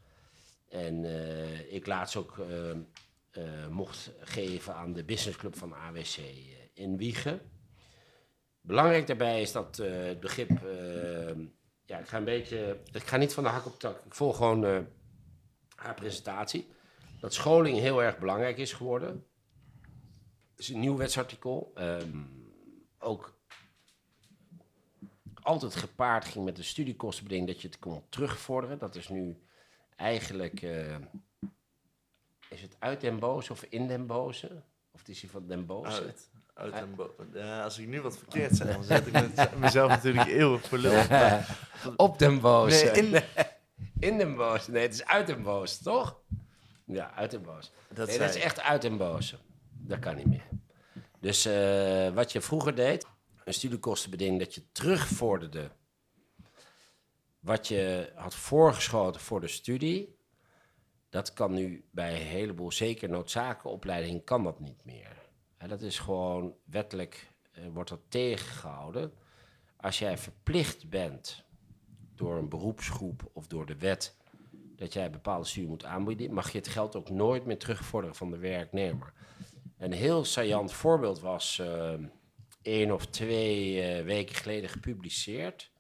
En 0.68 1.04
eh, 1.04 1.73
ik 1.73 1.87
laatst 1.87 2.16
ook 2.16 2.38
eh, 3.30 3.66
mocht 3.68 4.11
geven 4.21 4.75
aan 4.75 4.92
de 4.92 5.04
businessclub 5.04 5.56
van 5.56 5.75
AWC 5.75 6.18
in 6.75 6.97
Wiegen. 6.97 7.40
Belangrijk 8.62 9.07
daarbij 9.07 9.40
is 9.42 9.52
dat 9.52 9.78
eh, 9.78 10.04
het 10.04 10.21
begrip. 10.21 10.50
eh, 10.50 11.37
ja, 11.85 11.99
ik 11.99 12.07
ga 12.07 12.16
een 12.16 12.25
beetje. 12.25 12.78
Ik 12.92 13.02
ga 13.07 13.16
niet 13.16 13.35
van 13.35 13.42
de 13.42 13.49
hak 13.49 13.66
op 13.66 13.78
tak. 13.78 14.04
Ik 14.04 14.14
volg 14.14 14.37
gewoon 14.37 14.64
eh, 14.64 14.78
haar 15.76 15.95
presentatie. 15.95 16.71
Dat 17.21 17.35
scholing 17.35 17.78
heel 17.78 18.02
erg 18.02 18.19
belangrijk 18.19 18.59
is 18.59 18.73
geworden. 18.73 19.26
Het 20.50 20.59
is 20.61 20.69
een 20.69 20.81
nieuw 20.81 20.97
wetsartikel. 20.97 21.71
Ehm, 21.75 22.23
ook 22.99 23.40
altijd 25.42 25.75
gepaard 25.75 26.25
ging 26.25 26.45
met 26.45 26.57
de 26.57 26.62
studiekostenbeding 26.62 27.47
dat 27.47 27.61
je 27.61 27.69
het 27.69 27.78
kon 27.78 28.02
terugvorderen. 28.09 28.78
Dat 28.78 28.95
is 28.95 29.09
nu 29.09 29.42
eigenlijk. 29.97 30.62
eh, 30.62 30.97
is 32.49 32.62
het 32.62 32.76
uit 32.78 33.00
Den 33.00 33.19
Boze 33.19 33.52
of 33.52 33.62
in 33.62 33.87
Den 33.88 34.07
Boze? 34.07 34.62
Of 34.90 35.09
is 35.09 35.21
hij 35.21 35.31
van 35.31 35.47
Den 35.47 35.66
Boze? 35.66 36.02
Uit 36.54 36.73
en 36.75 36.94
bo- 36.94 37.14
ja, 37.35 37.62
als 37.62 37.78
ik 37.78 37.87
nu 37.88 38.00
wat 38.00 38.16
verkeerd 38.18 38.56
zeg, 38.56 38.73
dan 38.75 38.85
zet 38.85 39.06
ik 39.06 39.12
me- 39.12 39.49
mezelf 39.59 39.88
natuurlijk 39.88 40.28
eeuwig 40.28 40.68
voor 40.68 40.78
lul. 40.78 41.09
Maar- 41.09 41.59
Op 41.97 42.18
Den 42.18 42.40
Boze. 42.40 42.85
Nee, 42.85 43.04
in- 43.06 43.23
in 44.11 44.18
Den 44.18 44.37
Boze. 44.37 44.71
Nee, 44.71 44.82
het 44.82 44.94
is 44.94 45.04
uit 45.04 45.26
Den 45.26 45.42
Boze, 45.42 45.82
toch? 45.82 46.21
Ja, 46.87 47.12
uit 47.14 47.30
Den 47.30 47.42
Boze. 47.42 47.71
Dat 47.88 48.06
nee, 48.09 48.18
dat 48.18 48.35
is 48.35 48.42
echt 48.42 48.61
uit 48.61 48.82
Den 48.82 48.97
Boze. 48.97 49.37
Dat 49.71 49.99
kan 49.99 50.16
niet 50.16 50.26
meer. 50.26 50.49
Dus 51.21 51.44
eh, 51.44 52.09
wat 52.09 52.32
je 52.32 52.40
vroeger 52.40 52.75
deed, 52.75 53.06
een 53.44 53.54
studiekostenbeding, 53.54 54.38
dat 54.38 54.54
je 54.54 54.62
terugvorderde 54.73 55.71
wat 57.40 57.68
je 57.68 58.12
had 58.14 58.35
voorgeschoten 58.35 59.21
voor 59.21 59.40
de 59.40 59.49
studie, 59.49 60.16
dat 61.11 61.32
kan 61.32 61.52
nu 61.52 61.85
bij 61.90 62.14
een 62.21 62.26
heleboel, 62.26 62.73
zeker 62.73 63.09
noodzakelijke 63.09 63.68
opleidingen, 63.68 64.25
kan 64.25 64.44
dat 64.44 64.61
niet 64.61 64.85
meer. 64.85 65.21
Dat 65.69 65.83
is 65.83 65.99
gewoon 65.99 66.54
wettelijk, 66.64 67.31
eh, 67.52 67.64
wordt 67.73 67.90
dat 67.90 68.00
tegengehouden. 68.09 69.12
Als 69.76 69.99
jij 69.99 70.19
verplicht 70.19 70.88
bent 70.88 71.45
door 72.14 72.37
een 72.37 72.49
beroepsgroep 72.49 73.31
of 73.33 73.47
door 73.47 73.66
de 73.66 73.76
wet 73.76 74.16
dat 74.76 74.92
jij 74.92 75.11
bepaalde 75.11 75.47
studie 75.47 75.69
moet 75.69 75.85
aanbieden, 75.85 76.33
mag 76.33 76.52
je 76.52 76.59
het 76.59 76.69
geld 76.69 76.97
ook 76.97 77.11
nooit 77.11 77.45
meer 77.45 77.59
terugvorderen 77.59 78.16
van 78.16 78.31
de 78.31 78.38
werknemer. 78.38 79.12
Een 79.78 79.92
heel 79.92 80.25
saillant 80.25 80.73
voorbeeld 80.73 81.21
was 81.21 81.59
eh 81.59 81.95
één 82.62 82.90
of 82.90 83.07
twee 83.07 83.83
eh, 83.83 84.04
weken 84.04 84.35
geleden 84.35 84.71
gepubliceerd. 84.71 85.71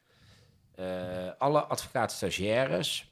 Alle 1.38 1.64
advocaat-stagiaires 1.64 3.10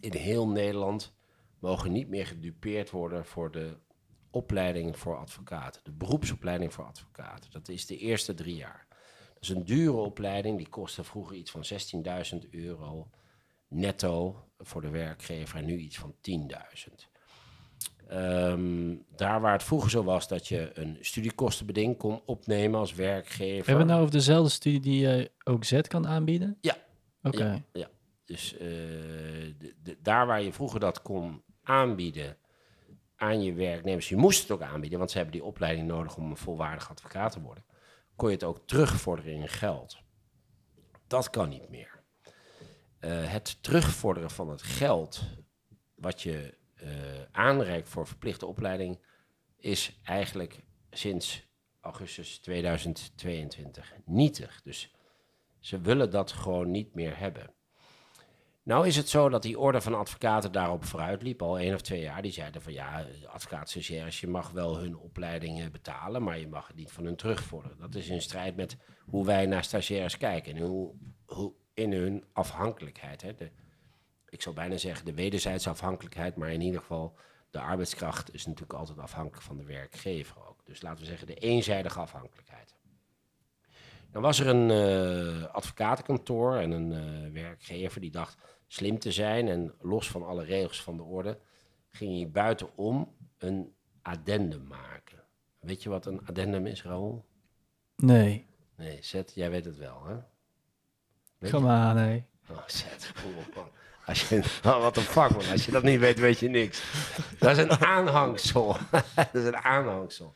in 0.00 0.12
heel 0.12 0.48
Nederland 0.48 1.14
mogen 1.58 1.92
niet 1.92 2.08
meer 2.08 2.26
gedupeerd 2.26 2.90
worden 2.90 3.26
voor 3.26 3.50
de 3.50 3.76
opleiding 4.30 4.98
voor 4.98 5.16
advocaten. 5.16 5.80
De 5.84 5.92
beroepsopleiding 5.92 6.72
voor 6.74 6.84
advocaten. 6.84 7.50
Dat 7.50 7.68
is 7.68 7.86
de 7.86 7.96
eerste 7.98 8.34
drie 8.34 8.56
jaar. 8.56 8.86
Dat 9.34 9.42
is 9.42 9.48
een 9.48 9.64
dure 9.64 9.96
opleiding, 9.96 10.56
die 10.56 10.68
kostte 10.68 11.04
vroeger 11.04 11.36
iets 11.36 11.50
van 11.50 11.62
16.000 12.44 12.48
euro 12.50 13.10
netto 13.68 14.44
voor 14.58 14.80
de 14.80 14.90
werkgever 14.90 15.58
en 15.58 15.64
nu 15.64 15.76
iets 15.76 15.98
van 15.98 16.14
10.000. 16.20 17.08
Ehm, 18.08 18.94
daar 19.16 19.40
waar 19.40 19.52
het 19.52 19.62
vroeger 19.62 19.90
zo 19.90 20.02
was 20.04 20.28
dat 20.28 20.48
je 20.48 20.70
een 20.74 20.98
studiekostenbeding 21.00 21.96
kon 21.96 22.22
opnemen 22.26 22.80
als 22.80 22.94
werkgever. 22.94 23.66
Hebben 23.66 23.84
we 23.86 23.90
nou 23.90 24.00
over 24.00 24.12
dezelfde 24.12 24.50
studie 24.50 24.80
die 24.80 25.00
je 25.00 25.30
ook 25.44 25.64
Z 25.64 25.80
kan 25.80 26.06
aanbieden? 26.06 26.58
Ja. 26.60 26.76
Oké. 27.22 27.44
Ja, 27.44 27.62
ja. 27.72 27.88
Dus 28.24 28.52
eh, 28.54 28.58
de, 28.60 29.74
de- 29.82 29.96
daar 30.02 30.26
waar 30.26 30.42
je 30.42 30.52
vroeger 30.52 30.80
dat 30.80 31.02
kon 31.02 31.42
aanbieden 31.62 32.36
aan 33.20 33.42
je 33.42 33.52
werknemers, 33.52 34.08
je 34.08 34.16
moest 34.16 34.42
het 34.42 34.50
ook 34.50 34.62
aanbieden, 34.62 34.98
want 34.98 35.10
ze 35.10 35.16
hebben 35.16 35.34
die 35.36 35.44
opleiding 35.44 35.86
nodig 35.86 36.16
om 36.16 36.30
een 36.30 36.36
volwaardig 36.36 36.90
advocaat 36.90 37.32
te 37.32 37.40
worden, 37.40 37.64
kon 38.16 38.28
je 38.28 38.34
het 38.34 38.44
ook 38.44 38.66
terugvorderen 38.66 39.32
in 39.32 39.48
geld. 39.48 39.98
Dat 41.06 41.30
kan 41.30 41.48
niet 41.48 41.68
meer. 41.68 42.02
Eh, 42.98 43.32
het 43.32 43.62
terugvorderen 43.62 44.30
van 44.30 44.48
het 44.48 44.62
geld 44.62 45.22
wat 45.94 46.22
je 46.22 46.58
eh, 46.74 46.88
aanreikt 47.30 47.88
voor 47.88 48.06
verplichte 48.06 48.46
opleiding 48.46 49.04
is 49.56 50.00
eigenlijk 50.04 50.62
sinds 50.90 51.48
augustus 51.80 52.38
2022 52.38 53.94
nietig. 54.04 54.62
Dus 54.62 54.94
ze 55.58 55.80
willen 55.80 56.10
dat 56.10 56.32
gewoon 56.32 56.70
niet 56.70 56.94
meer 56.94 57.18
hebben. 57.18 57.54
Nou 58.70 58.86
is 58.86 58.96
het 58.96 59.08
zo 59.08 59.28
dat 59.28 59.42
die 59.42 59.58
orde 59.58 59.80
van 59.80 59.94
advocaten 59.94 60.52
daarop 60.52 60.84
vooruit 60.84 61.22
liep, 61.22 61.42
al 61.42 61.58
één 61.58 61.74
of 61.74 61.80
twee 61.80 62.00
jaar. 62.00 62.22
Die 62.22 62.32
zeiden 62.32 62.62
van 62.62 62.72
ja, 62.72 63.06
advocaat-stagiaires, 63.26 64.20
je 64.20 64.26
mag 64.26 64.50
wel 64.50 64.78
hun 64.78 64.96
opleidingen 64.96 65.72
betalen, 65.72 66.22
maar 66.22 66.38
je 66.38 66.48
mag 66.48 66.66
het 66.66 66.76
niet 66.76 66.92
van 66.92 67.04
hun 67.04 67.16
terugvorderen. 67.16 67.78
Dat 67.78 67.94
is 67.94 68.08
in 68.08 68.22
strijd 68.22 68.56
met 68.56 68.76
hoe 69.04 69.26
wij 69.26 69.46
naar 69.46 69.64
stagiaires 69.64 70.16
kijken 70.16 70.56
en 70.56 70.62
hoe, 70.62 70.94
hoe 71.24 71.52
in 71.74 71.92
hun 71.92 72.24
afhankelijkheid. 72.32 73.22
Hè. 73.22 73.32
Ik 74.28 74.42
zou 74.42 74.54
bijna 74.54 74.76
zeggen 74.76 75.04
de 75.04 75.14
wederzijdse 75.14 75.70
afhankelijkheid, 75.70 76.36
maar 76.36 76.52
in 76.52 76.60
ieder 76.60 76.80
geval 76.80 77.18
de 77.50 77.60
arbeidskracht 77.60 78.34
is 78.34 78.46
natuurlijk 78.46 78.78
altijd 78.78 78.98
afhankelijk 78.98 79.42
van 79.42 79.56
de 79.56 79.64
werkgever 79.64 80.48
ook. 80.48 80.66
Dus 80.66 80.82
laten 80.82 81.00
we 81.00 81.06
zeggen 81.06 81.26
de 81.26 81.34
eenzijdige 81.34 82.00
afhankelijkheid. 82.00 82.74
Dan 84.10 84.22
was 84.22 84.40
er 84.40 84.46
een 84.46 84.70
eh, 84.70 85.54
advocatenkantoor 85.54 86.56
en 86.56 86.70
een 86.70 86.92
eh, 86.92 87.42
werkgever 87.42 88.00
die 88.00 88.10
dacht 88.10 88.58
slim 88.72 88.98
te 88.98 89.12
zijn 89.12 89.48
en 89.48 89.74
los 89.80 90.10
van 90.10 90.26
alle 90.26 90.44
regels 90.44 90.82
van 90.82 90.96
de 90.96 91.02
orde 91.02 91.38
ging 91.88 92.16
hij 92.16 92.30
buitenom 92.30 93.14
een 93.38 93.74
addendum 94.02 94.66
maken. 94.66 95.24
Weet 95.60 95.82
je 95.82 95.88
wat 95.88 96.06
een 96.06 96.26
addendum 96.26 96.66
is, 96.66 96.82
Raoul? 96.82 97.24
Nee. 97.96 98.46
Nee, 98.76 98.98
Zet, 99.02 99.32
jij 99.34 99.50
weet 99.50 99.64
het 99.64 99.76
wel, 99.76 100.04
hè? 100.04 100.16
Weet 101.38 101.50
Kom 101.50 101.68
aan, 101.68 101.94
nee. 101.94 102.24
Oh, 102.50 102.62
zet. 102.66 103.12
Als 104.06 104.28
je, 104.28 104.42
oh, 104.66 104.80
wat 104.80 104.96
een 104.96 105.02
vak, 105.02 105.30
man. 105.30 105.50
Als 105.50 105.64
je 105.64 105.72
dat 105.72 105.82
niet 105.82 106.00
weet, 106.00 106.18
weet 106.18 106.38
je 106.38 106.48
niks. 106.48 106.82
Dat 107.38 107.50
is 107.50 107.64
een 107.64 107.80
aanhangsel. 107.80 108.76
dat 109.14 109.34
is 109.34 109.44
een 109.44 109.56
aanhangsel. 109.56 110.34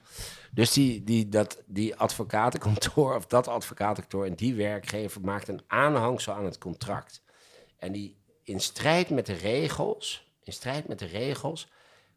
Dus 0.50 0.72
die, 0.72 1.04
die, 1.04 1.28
dat, 1.28 1.62
die 1.66 1.96
advocatenkantoor, 1.96 3.14
of 3.14 3.26
dat 3.26 3.48
advocatenkantoor 3.48 4.24
en 4.24 4.34
die 4.34 4.54
werkgever 4.54 5.20
maakt 5.20 5.48
een 5.48 5.62
aanhangsel 5.66 6.32
aan 6.32 6.44
het 6.44 6.58
contract. 6.58 7.22
En 7.78 7.92
die 7.92 8.22
in 8.44 8.61
strijd 8.61 9.11
met 9.11 9.26
de 9.26 9.33
regels, 9.33 10.33
in 10.42 10.52
strijd 10.52 10.88
met 10.88 10.98
de 10.98 11.07
regels, 11.07 11.68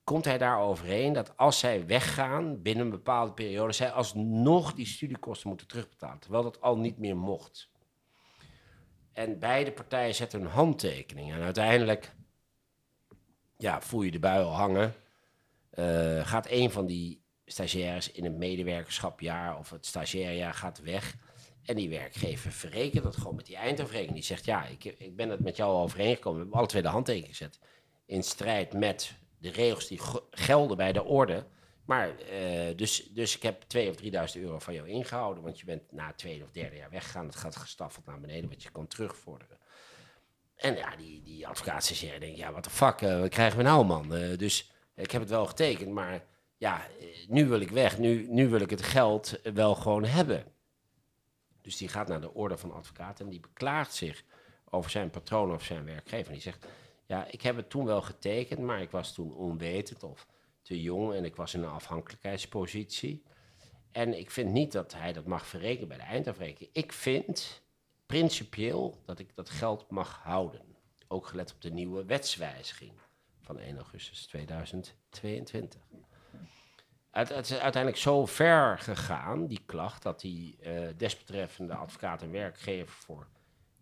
komt 0.04 0.26
hij 0.26 0.38
daar 0.38 0.60
overheen 0.60 1.14
dat 1.14 1.38
als 1.38 1.60
zij 1.60 1.86
weggaan 1.86 2.62
binnen 2.62 2.86
een 2.86 2.92
bepaalde 2.92 3.34
periode, 3.34 3.74
zij 3.74 3.92
alsnog 3.92 4.74
die 4.74 4.86
studiekosten 4.86 5.50
moeten 5.50 5.68
terugbetalen. 5.68 6.20
Terwijl 6.20 6.44
dat 6.44 6.62
al 6.62 6.78
niet 6.78 6.98
meer 6.98 7.18
mocht. 7.18 7.70
En 9.14 9.40
beide 9.40 9.72
partijen 9.72 10.16
zetten 10.16 10.40
hun 10.40 10.50
handtekening. 10.50 11.32
En 11.32 11.42
uiteindelijk 11.42 12.16
ja, 13.58 13.82
voel 13.82 14.02
je 14.02 14.12
de 14.12 14.20
bui 14.20 14.44
hangen. 14.44 14.94
Eh, 15.70 16.28
gaat 16.28 16.48
een 16.50 16.72
van 16.72 16.86
die 16.86 17.22
stagiaires 17.46 18.12
in 18.12 18.24
het 18.24 18.38
medewerkerschapjaar 18.38 19.58
of 19.58 19.70
het 19.70 19.86
stagiairjaar 19.86 20.54
gaat 20.54 20.80
weg. 20.80 21.16
En 21.68 21.76
die 21.76 21.90
werkgever 21.90 22.52
verrekent 22.52 23.04
dat 23.04 23.18
gewoon 23.18 23.36
met 23.36 23.46
die 23.46 23.56
eindafrekening. 23.56 24.14
Die 24.14 24.24
zegt, 24.24 24.46
ja, 24.46 24.66
ik, 24.66 24.84
ik 24.84 25.16
ben 25.16 25.30
het 25.30 25.40
met 25.40 25.56
jou 25.58 25.76
overeengekomen. 25.76 26.34
We 26.34 26.42
hebben 26.44 26.60
alle 26.60 26.68
twee 26.68 26.82
de 26.82 26.88
handtekening 26.88 27.36
gezet. 27.38 27.60
In 28.06 28.24
strijd 28.24 28.74
met 28.74 29.14
de 29.40 29.50
regels 29.52 29.88
die 29.88 30.00
ge- 30.00 30.24
gelden 30.32 30.78
bij 30.78 30.92
de 30.92 31.04
orde. 31.04 31.46
Maar, 31.86 32.18
eh, 32.20 32.76
dus, 32.76 33.10
dus 33.14 33.36
ik 33.36 33.44
heb 33.44 33.62
2 33.62 33.90
of 33.90 33.96
3000 33.96 34.44
euro 34.44 34.60
van 34.60 34.74
jou 34.74 34.88
ingehouden. 34.88 35.44
Want 35.44 35.60
je 35.60 35.66
bent 35.66 35.92
na 35.92 36.08
het 36.08 36.18
tweede 36.18 36.44
of 36.44 36.52
derde 36.52 36.76
jaar 36.76 36.90
weggegaan. 36.90 37.26
Het 37.26 37.36
gaat 37.36 37.56
gestaffeld 37.56 38.06
naar 38.06 38.20
beneden, 38.20 38.50
wat 38.50 38.64
je 38.64 38.72
kan 38.72 38.88
terugvorderen. 38.88 39.58
En 40.56 40.76
ja, 40.76 40.96
die, 40.96 41.22
die 41.24 41.48
advocaat 41.48 42.00
denkt, 42.20 42.38
ja, 42.38 42.52
wat 42.52 42.64
de 42.64 42.70
fuck, 42.70 43.02
eh, 43.02 43.20
wat 43.20 43.30
krijgen 43.30 43.58
we 43.58 43.64
nou, 43.64 43.86
man? 43.86 44.16
Eh, 44.16 44.38
dus 44.38 44.72
ik 44.96 45.12
heb 45.12 45.22
het 45.22 45.30
wel 45.30 45.46
getekend, 45.46 45.90
maar 45.90 46.24
ja, 46.58 46.88
nu 47.28 47.48
wil 47.48 47.60
ik 47.60 47.70
weg. 47.70 47.98
Nu, 47.98 48.28
nu 48.30 48.50
wil 48.50 48.62
ik 48.62 48.70
het 48.70 48.84
geld 48.84 49.40
wel 49.54 49.76
gewoon 49.76 50.04
hebben. 50.06 50.56
Dus 51.68 51.78
die 51.78 51.88
gaat 51.88 52.08
naar 52.08 52.22
de 52.22 52.34
orde 52.34 52.58
van 52.58 52.72
advocaten 52.72 53.26
en 53.26 53.32
die 53.32 53.40
beklaagt 53.40 53.94
zich 53.94 54.24
over 54.70 54.92
zijn 54.92 55.10
patroon 55.10 55.54
of 55.54 55.64
zijn 55.64 55.86
werkgever. 55.86 56.32
Die 56.32 56.42
zegt, 56.42 56.68
ja, 57.06 57.28
ik 57.32 57.42
heb 57.42 57.56
het 57.56 57.70
toen 57.70 57.86
wel 57.86 58.02
getekend, 58.02 58.60
maar 58.60 58.82
ik 58.82 58.92
was 58.92 59.14
toen 59.14 59.34
onwetend 59.34 60.04
of 60.04 60.28
te 60.62 60.82
jong 60.82 61.14
en 61.14 61.26
ik 61.26 61.36
was 61.36 61.54
in 61.54 61.64
een 61.64 61.70
afhankelijkheidspositie. 61.70 63.24
En 63.92 64.18
ik 64.18 64.32
vind 64.32 64.52
niet 64.52 64.72
dat 64.72 64.94
hij 64.94 65.14
dat 65.14 65.26
mag 65.26 65.48
verrekenen 65.48 65.88
bij 65.88 65.98
de 65.98 66.04
eindafrekening. 66.04 66.70
Ik 66.74 66.94
vind 66.94 67.62
principieel 68.06 69.02
dat 69.06 69.20
ik 69.20 69.36
dat 69.36 69.50
geld 69.50 69.90
mag 69.90 70.20
houden. 70.24 70.62
Ook 71.08 71.28
gelet 71.28 71.54
op 71.54 71.62
de 71.62 71.72
nieuwe 71.72 72.06
wetswijziging 72.06 72.92
van 73.42 73.60
1 73.60 73.76
augustus 73.76 74.26
2022. 74.26 75.82
Het, 77.18 77.30
is 77.30 77.52
uiteindelijk 77.52 78.02
zo 78.02 78.26
ver 78.26 78.80
gegaan, 78.80 79.48
die 79.48 79.62
klacht, 79.66 80.04
dat 80.04 80.20
die 80.20 80.58
eh, 80.62 80.88
desbetreffende 80.98 81.74
advocaat 81.76 82.22
en 82.22 82.32
werkgever 82.32 82.96
voor 82.96 83.28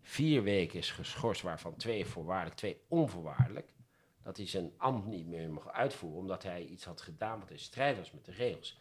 vier 0.02 0.42
weken 0.42 0.78
is 0.78 0.90
geschorst, 0.90 1.42
waarvan 1.42 1.76
twee 1.76 2.06
voorwaardelijk, 2.06 2.56
twee 2.56 2.80
onvoorwaardelijk. 2.88 3.74
Dat 4.22 4.36
hij 4.36 4.46
zijn 4.46 4.72
ambt 4.76 5.06
niet 5.06 5.26
meer 5.26 5.50
mag 5.50 5.72
uitvoeren, 5.72 6.18
omdat 6.18 6.42
hij 6.42 6.64
iets 6.64 6.84
had 6.84 7.00
gedaan 7.00 7.38
wat 7.38 7.50
in 7.50 7.58
strijd 7.58 7.96
was 7.96 8.12
met 8.12 8.24
de 8.24 8.32
regels. 8.32 8.78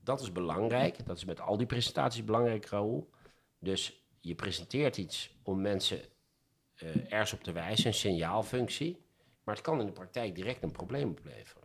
Dat 0.00 0.20
is 0.20 0.32
belangrijk, 0.32 1.06
dat 1.06 1.16
is 1.16 1.24
met 1.24 1.40
al 1.40 1.56
die 1.56 1.66
presentaties 1.66 2.24
belangrijk, 2.24 2.66
Raoul. 2.66 3.10
Dus 3.58 4.06
je 4.20 4.34
presenteert 4.34 4.96
iets 4.96 5.36
om 5.42 5.60
mensen 5.60 6.00
eh, 6.74 7.12
ergens 7.12 7.32
op 7.32 7.42
te 7.42 7.52
wijzen, 7.52 7.86
een 7.86 7.94
signaalfunctie. 7.94 9.04
Maar 9.44 9.54
het 9.54 9.64
kan 9.64 9.80
in 9.80 9.86
de 9.86 9.92
praktijk 9.92 10.34
direct 10.34 10.62
een 10.62 10.72
probleem 10.72 11.10
opleveren. 11.10 11.61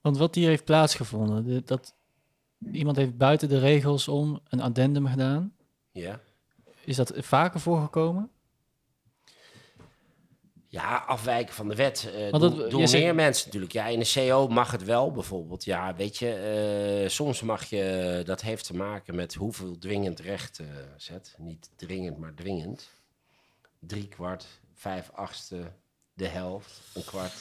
Want 0.00 0.16
wat 0.18 0.34
hier 0.34 0.48
heeft 0.48 0.64
plaatsgevonden, 0.64 1.44
de- 1.44 1.62
dat 1.64 1.94
iemand 2.72 2.96
heeft 2.96 3.16
buiten 3.16 3.48
de 3.48 3.58
regels 3.58 4.08
om 4.08 4.40
een 4.48 4.60
addendum 4.60 5.06
gedaan. 5.06 5.54
Ja? 5.92 6.20
Is 6.84 6.96
dat 6.96 7.12
vaker 7.16 7.60
voorgekomen? 7.60 8.30
Ja, 10.68 10.96
afwijken 10.96 11.54
van 11.54 11.68
de 11.68 11.74
wet. 11.74 12.10
eh 12.14 12.30
Want 12.30 12.42
doen 12.42 12.56
dat- 12.58 12.70
doen 12.70 12.88
zegt- 12.88 13.02
meer 13.04 13.14
mensen 13.14 13.44
natuurlijk. 13.46 13.72
Ja, 13.72 13.86
in 13.86 13.98
de 13.98 14.12
CO 14.14 14.48
mag 14.48 14.70
het 14.70 14.84
wel 14.84 15.10
bijvoorbeeld. 15.12 15.64
Ja, 15.64 15.94
weet 15.94 16.16
je, 16.16 16.32
eh, 17.04 17.08
soms 17.10 17.42
mag 17.42 17.64
je... 17.64 18.22
Dat 18.24 18.40
heeft 18.40 18.64
te 18.66 18.76
maken 18.76 19.14
met 19.14 19.34
hoeveel 19.34 19.78
dwingend 19.78 20.20
recht 20.20 20.58
eh, 20.58 20.66
zet. 20.96 21.34
Niet 21.38 21.70
dringend, 21.76 22.18
maar 22.18 22.34
dwingend. 22.34 22.90
Drie 23.78 24.08
kwart, 24.08 24.46
vijf 24.74 25.10
achtste, 25.14 25.72
de 26.14 26.26
helft, 26.28 26.80
een 26.94 27.04
kwart. 27.04 27.34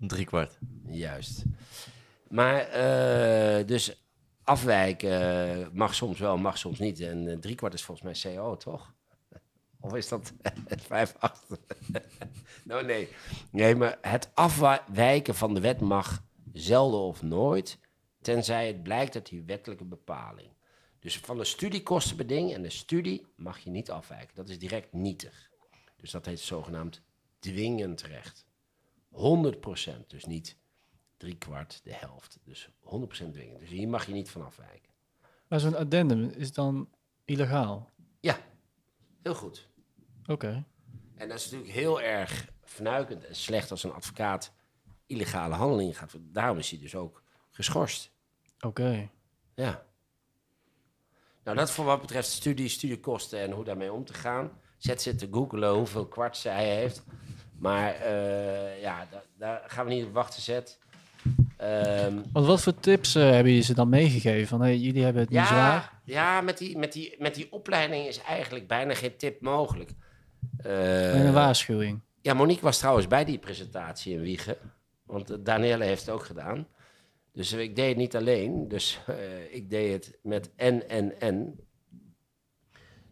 Drie 0.00 0.24
kwart. 0.24 0.58
Juist. 0.86 1.44
Maar 2.28 2.60
eh, 2.60 3.66
dus 3.66 4.02
afwijken 4.44 5.70
mag 5.72 5.94
soms 5.94 6.18
wel, 6.18 6.36
mag 6.36 6.58
soms 6.58 6.78
niet. 6.78 7.00
En 7.00 7.28
eh, 7.28 7.38
drie 7.38 7.54
kwart 7.54 7.74
is 7.74 7.82
volgens 7.82 8.22
mij 8.22 8.34
CO, 8.34 8.56
toch? 8.56 8.94
Of 9.80 9.94
is 9.94 10.08
dat 10.08 10.32
vijf 10.88 11.14
acht? 11.18 11.46
nou 12.64 12.84
nee. 12.84 13.08
Nee, 13.50 13.74
maar 13.74 13.98
het 14.00 14.30
afwijken 14.34 15.34
van 15.34 15.54
de 15.54 15.60
wet 15.60 15.80
mag 15.80 16.22
zelden 16.52 17.00
of 17.00 17.22
nooit, 17.22 17.78
tenzij 18.20 18.66
het 18.66 18.82
blijkt 18.82 19.14
uit 19.14 19.28
die 19.28 19.42
wettelijke 19.42 19.84
bepaling. 19.84 20.48
Dus 20.98 21.18
van 21.18 21.36
de 21.36 21.44
studiekostenbeding 21.44 22.54
en 22.54 22.62
de 22.62 22.70
studie 22.70 23.26
mag 23.36 23.58
je 23.58 23.70
niet 23.70 23.90
afwijken. 23.90 24.34
Dat 24.34 24.48
is 24.48 24.58
direct 24.58 24.92
nietig. 24.92 25.50
Dus 25.96 26.10
dat 26.10 26.26
heet 26.26 26.40
zogenaamd 26.40 27.02
dwingend 27.38 28.02
recht. 28.02 28.48
100%, 29.12 30.06
dus 30.06 30.24
niet 30.24 30.56
drie 31.16 31.36
kwart, 31.36 31.80
de 31.84 31.94
helft. 31.94 32.38
Dus 32.44 32.68
100% 32.68 33.30
dwingend. 33.30 33.60
Dus 33.60 33.68
hier 33.68 33.88
mag 33.88 34.06
je 34.06 34.12
niet 34.12 34.30
van 34.30 34.44
afwijken. 34.44 34.90
Maar 35.48 35.60
zo'n 35.60 35.76
addendum 35.76 36.30
is 36.36 36.52
dan 36.52 36.88
illegaal. 37.24 37.90
Ja, 38.20 38.38
heel 39.22 39.34
goed. 39.34 39.68
Oké. 40.26 40.64
En 41.14 41.28
dat 41.28 41.38
is 41.38 41.44
natuurlijk 41.44 41.72
heel 41.72 42.00
erg 42.00 42.48
fnuikend 42.64 43.24
en 43.24 43.36
slecht 43.36 43.70
als 43.70 43.84
een 43.84 43.92
advocaat 43.92 44.52
illegale 45.06 45.54
handelingen 45.54 45.94
gaat. 45.94 46.16
Daarom 46.20 46.58
is 46.58 46.70
hij 46.70 46.78
dus 46.78 46.94
ook 46.94 47.22
geschorst. 47.50 48.10
Oké. 48.60 49.10
Ja. 49.54 49.86
Nou, 51.44 51.56
dat 51.56 51.70
voor 51.70 51.84
wat 51.84 52.00
betreft 52.00 52.28
studie, 52.28 52.68
studiekosten 52.68 53.40
en 53.40 53.50
hoe 53.50 53.64
daarmee 53.64 53.92
om 53.92 54.04
te 54.04 54.14
gaan. 54.14 54.60
Zet 54.76 55.02
zitten 55.02 55.32
googelen 55.32 55.74
hoeveel 55.74 56.06
kwarts 56.06 56.42
hij 56.42 56.74
heeft. 56.76 57.02
Maar 57.60 57.94
eh, 57.94 58.80
ja, 58.80 59.06
da- 59.10 59.22
daar 59.38 59.62
gaan 59.66 59.86
we 59.86 59.92
niet 59.94 60.04
op 60.04 60.12
wachten 60.12 60.42
zet. 60.42 60.78
Ehm, 61.56 62.14
Want 62.32 62.46
wat 62.46 62.62
voor 62.62 62.74
tips 62.80 63.14
eh, 63.14 63.22
hebben 63.22 63.46
jullie 63.52 63.62
ze 63.62 63.74
dan 63.74 63.88
meegegeven? 63.88 64.48
Van, 64.48 64.60
hey, 64.60 64.76
jullie 64.76 65.02
hebben 65.04 65.22
het 65.22 65.30
nu 65.30 65.36
zwaar. 65.44 65.92
Ja, 66.04 66.14
ja 66.14 66.40
met, 66.40 66.58
die, 66.58 66.78
met, 66.78 66.92
die, 66.92 67.14
met 67.18 67.34
die 67.34 67.52
opleiding 67.52 68.06
is 68.06 68.20
eigenlijk 68.22 68.66
bijna 68.66 68.94
geen 68.94 69.16
tip 69.16 69.40
mogelijk. 69.40 69.90
En 70.62 71.26
een 71.26 71.32
waarschuwing. 71.32 72.00
ja, 72.20 72.34
Monique 72.34 72.62
was 72.62 72.78
trouwens 72.78 73.06
bij 73.06 73.24
die 73.24 73.38
presentatie 73.38 74.14
in 74.14 74.20
Wiegen. 74.20 74.56
Want 75.02 75.30
uh, 75.30 75.36
Danielle 75.40 75.84
heeft 75.84 76.00
het 76.06 76.10
ook 76.14 76.24
gedaan. 76.24 76.66
Dus 77.32 77.52
ik 77.52 77.76
deed 77.76 77.88
het 77.88 77.96
niet 77.96 78.16
alleen. 78.16 78.68
Dus 78.68 79.00
uh, 79.10 79.16
ik 79.54 79.70
deed 79.70 79.92
het 79.92 80.18
met 80.22 80.50
en, 80.56 80.88
en, 80.88 81.20
en. 81.20 81.60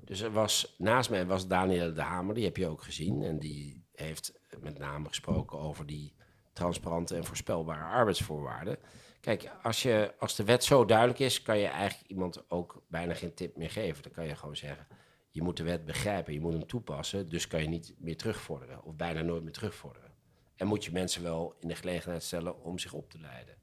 Dus 0.04 0.20
er 0.20 0.30
was, 0.32 0.74
naast 0.78 1.10
mij 1.10 1.26
was 1.26 1.46
Danielle 1.46 1.92
de 1.92 2.00
Hamer, 2.00 2.34
die 2.34 2.44
heb 2.44 2.56
je 2.56 2.66
ook 2.68 2.82
gezien. 2.82 3.22
En 3.22 3.38
die 3.38 3.77
heeft 3.98 4.32
met 4.60 4.78
name 4.78 5.08
gesproken 5.08 5.58
over 5.58 5.86
die 5.86 6.14
transparante 6.52 7.16
en 7.16 7.24
voorspelbare 7.24 7.84
arbeidsvoorwaarden. 7.84 8.78
Kijk, 9.20 9.50
als, 9.62 9.82
je, 9.82 10.14
als 10.18 10.36
de 10.36 10.44
wet 10.44 10.64
zo 10.64 10.84
duidelijk 10.84 11.18
is, 11.18 11.42
kan 11.42 11.58
je 11.58 11.66
eigenlijk 11.66 12.10
iemand 12.10 12.50
ook 12.50 12.82
bijna 12.88 13.14
geen 13.14 13.34
tip 13.34 13.56
meer 13.56 13.70
geven. 13.70 14.02
Dan 14.02 14.12
kan 14.12 14.26
je 14.26 14.36
gewoon 14.36 14.56
zeggen, 14.56 14.86
je 15.30 15.42
moet 15.42 15.56
de 15.56 15.62
wet 15.62 15.84
begrijpen, 15.84 16.32
je 16.32 16.40
moet 16.40 16.52
hem 16.52 16.66
toepassen, 16.66 17.28
dus 17.28 17.46
kan 17.46 17.62
je 17.62 17.68
niet 17.68 17.94
meer 17.98 18.16
terugvorderen 18.16 18.82
of 18.82 18.94
bijna 18.94 19.22
nooit 19.22 19.42
meer 19.42 19.52
terugvorderen. 19.52 20.12
En 20.56 20.66
moet 20.66 20.84
je 20.84 20.92
mensen 20.92 21.22
wel 21.22 21.56
in 21.60 21.68
de 21.68 21.74
gelegenheid 21.74 22.22
stellen 22.22 22.62
om 22.62 22.78
zich 22.78 22.92
op 22.92 23.10
te 23.10 23.20
leiden. 23.20 23.56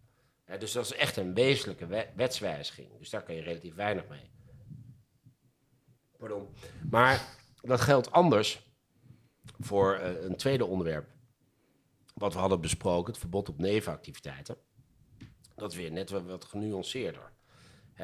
Dus 0.60 0.71
dat 0.71 0.86
is 0.86 0.93
echt 0.93 1.17
een 1.17 1.34
wezenlijke 1.34 1.88
wet, 1.88 2.10
wetswijziging. 2.15 2.98
Dus 2.98 3.10
daar 3.10 3.24
kan 3.24 3.36
je 3.36 3.41
relatief 3.41 3.76
weinig 3.76 4.08
mee. 4.08 4.30
Pardon. 6.17 6.48
Maar 6.89 7.36
dat 7.62 7.82
geldt 7.82 8.12
anders 8.12 8.62
voor 9.60 10.00
uh, 10.00 10.24
een 10.24 10.36
tweede 10.36 10.65
onderwerp. 10.65 11.08
Wat 12.13 12.34
we 12.34 12.39
hadden 12.39 12.62
besproken, 12.62 13.12
het 13.12 13.22
verbod 13.22 13.50
op 13.50 13.58
nevenactiviteiten. 13.58 14.58
Dat 15.56 15.74
weer 15.74 15.91
net 15.91 16.10
wat, 16.10 16.46
genuanceerder. 16.46 17.32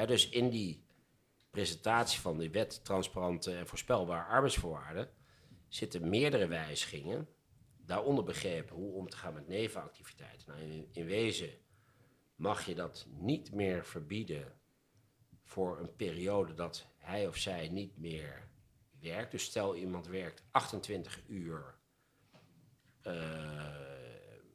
Dus 0.06 0.30
in 0.30 0.50
die 0.50 0.86
presentatie 1.50 2.20
van 2.20 2.38
de 2.38 2.50
wet 2.50 2.84
transparante 2.84 3.56
en 3.56 3.68
voorspelbare 3.68 4.30
arbeidsvoorwaarden 4.30 5.10
zitten 5.68 6.10
meerdere 6.10 6.48
wijzigingen. 6.48 7.28
Daaronder 7.86 8.24
begrepen 8.24 8.76
hoe 8.76 8.94
om 8.94 9.10
te 9.10 9.18
gaan 9.18 9.34
met 9.34 9.48
nevenactiviteiten. 9.48 10.48
Nou, 10.48 10.88
in 10.92 11.06
wezen 11.06 11.50
mag 12.36 12.66
je 12.66 12.76
dat 12.76 13.08
niet 13.20 13.54
meer 13.54 13.86
verbieden 13.86 14.60
voor 15.44 15.80
een 15.80 15.96
periode 15.96 16.54
dat 16.54 16.88
hij 16.98 17.28
of 17.28 17.38
zij 17.38 17.70
niet 17.70 17.98
meer 17.98 18.50
Dus 19.30 19.44
stel 19.44 19.76
iemand 19.76 20.08
werkt 20.08 20.44
28 20.52 21.22
uur 21.28 21.76
uh, 23.08 23.14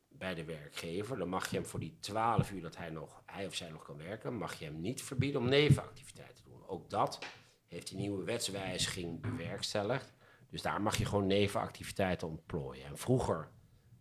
bij 0.08 0.34
de 0.34 0.44
werkgever, 0.44 1.18
dan 1.18 1.28
mag 1.28 1.50
je 1.50 1.56
hem 1.56 1.66
voor 1.66 1.80
die 1.80 1.96
12 2.00 2.50
uur 2.50 2.62
dat 2.62 2.76
hij, 2.76 2.90
nog, 2.90 3.22
hij 3.26 3.46
of 3.46 3.54
zij 3.54 3.70
nog 3.70 3.82
kan 3.82 3.96
werken, 3.96 4.34
mag 4.34 4.58
je 4.58 4.64
hem 4.64 4.80
niet 4.80 5.02
verbieden 5.02 5.40
om 5.40 5.48
nevenactiviteiten 5.48 6.44
te 6.44 6.50
doen. 6.50 6.66
Ook 6.66 6.90
dat 6.90 7.18
heeft 7.66 7.88
die 7.88 7.98
nieuwe 7.98 8.24
wetswijziging 8.24 9.20
bewerkstelligd. 9.20 10.12
Dus 10.50 10.62
daar 10.62 10.82
mag 10.82 10.96
je 10.96 11.04
gewoon 11.04 11.26
nevenactiviteiten 11.26 12.28
ontplooien. 12.28 12.84
En 12.84 12.98
vroeger 12.98 13.50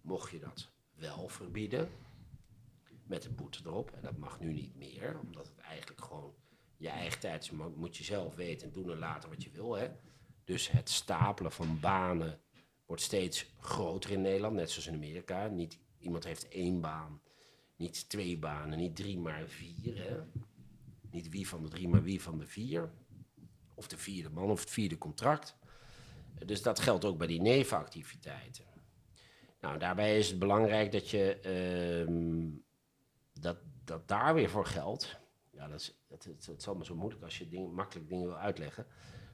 mocht 0.01 0.31
je 0.31 0.39
dat 0.39 0.71
wel 0.93 1.27
verbieden, 1.27 1.89
met 3.07 3.25
een 3.25 3.35
boete 3.35 3.59
erop. 3.65 3.91
En 3.91 4.01
dat 4.01 4.17
mag 4.17 4.39
nu 4.39 4.53
niet 4.53 4.75
meer, 4.75 5.19
omdat 5.19 5.47
het 5.47 5.57
eigenlijk 5.57 6.01
gewoon 6.01 6.33
je 6.77 6.89
eigen 6.89 7.19
tijd 7.19 7.43
is. 7.43 7.51
Moet 7.51 7.97
je 7.97 8.03
zelf 8.03 8.35
weten 8.35 8.67
en 8.67 8.73
doen 8.73 8.91
en 8.91 8.97
laten 8.97 9.29
wat 9.29 9.43
je 9.43 9.49
wil. 9.49 9.73
Hè? 9.73 9.89
Dus 10.45 10.71
het 10.71 10.89
stapelen 10.89 11.51
van 11.51 11.79
banen 11.79 12.39
wordt 12.85 13.01
steeds 13.01 13.53
groter 13.59 14.11
in 14.11 14.21
Nederland, 14.21 14.55
net 14.55 14.71
zoals 14.71 14.87
in 14.87 14.93
Amerika. 14.93 15.47
Niet 15.47 15.79
iemand 15.97 16.23
heeft 16.23 16.47
één 16.47 16.81
baan, 16.81 17.21
niet 17.75 18.09
twee 18.09 18.37
banen, 18.37 18.77
niet 18.77 18.95
drie, 18.95 19.19
maar 19.19 19.47
vier. 19.47 19.97
Hè? 19.97 20.17
Niet 21.11 21.29
wie 21.29 21.47
van 21.47 21.63
de 21.63 21.69
drie, 21.69 21.87
maar 21.87 22.03
wie 22.03 22.21
van 22.21 22.37
de 22.37 22.47
vier. 22.47 22.91
Of 23.73 23.87
de 23.87 23.97
vierde 23.97 24.29
man 24.29 24.49
of 24.49 24.59
het 24.59 24.69
vierde 24.69 24.97
contract. 24.97 25.55
Dus 26.45 26.61
dat 26.61 26.79
geldt 26.79 27.05
ook 27.05 27.17
bij 27.17 27.27
die 27.27 27.41
nevenactiviteiten. 27.41 28.65
Nou, 29.61 29.79
daarbij 29.79 30.17
is 30.17 30.29
het 30.29 30.39
belangrijk 30.39 30.91
dat 30.91 31.09
je 31.09 31.39
uh, 32.07 32.53
dat, 33.33 33.57
dat 33.83 34.07
daar 34.07 34.33
weer 34.33 34.49
voor 34.49 34.65
geldt. 34.65 35.19
Ja, 35.51 35.67
dat 35.67 35.79
is, 35.79 35.99
het, 36.07 36.23
het, 36.23 36.45
het 36.45 36.59
is 36.59 36.67
allemaal 36.67 36.85
zo 36.85 36.95
moeilijk 36.95 37.23
als 37.23 37.37
je 37.37 37.47
ding, 37.47 37.73
makkelijk 37.73 38.09
dingen 38.09 38.27
wil 38.27 38.37
uitleggen. 38.37 38.87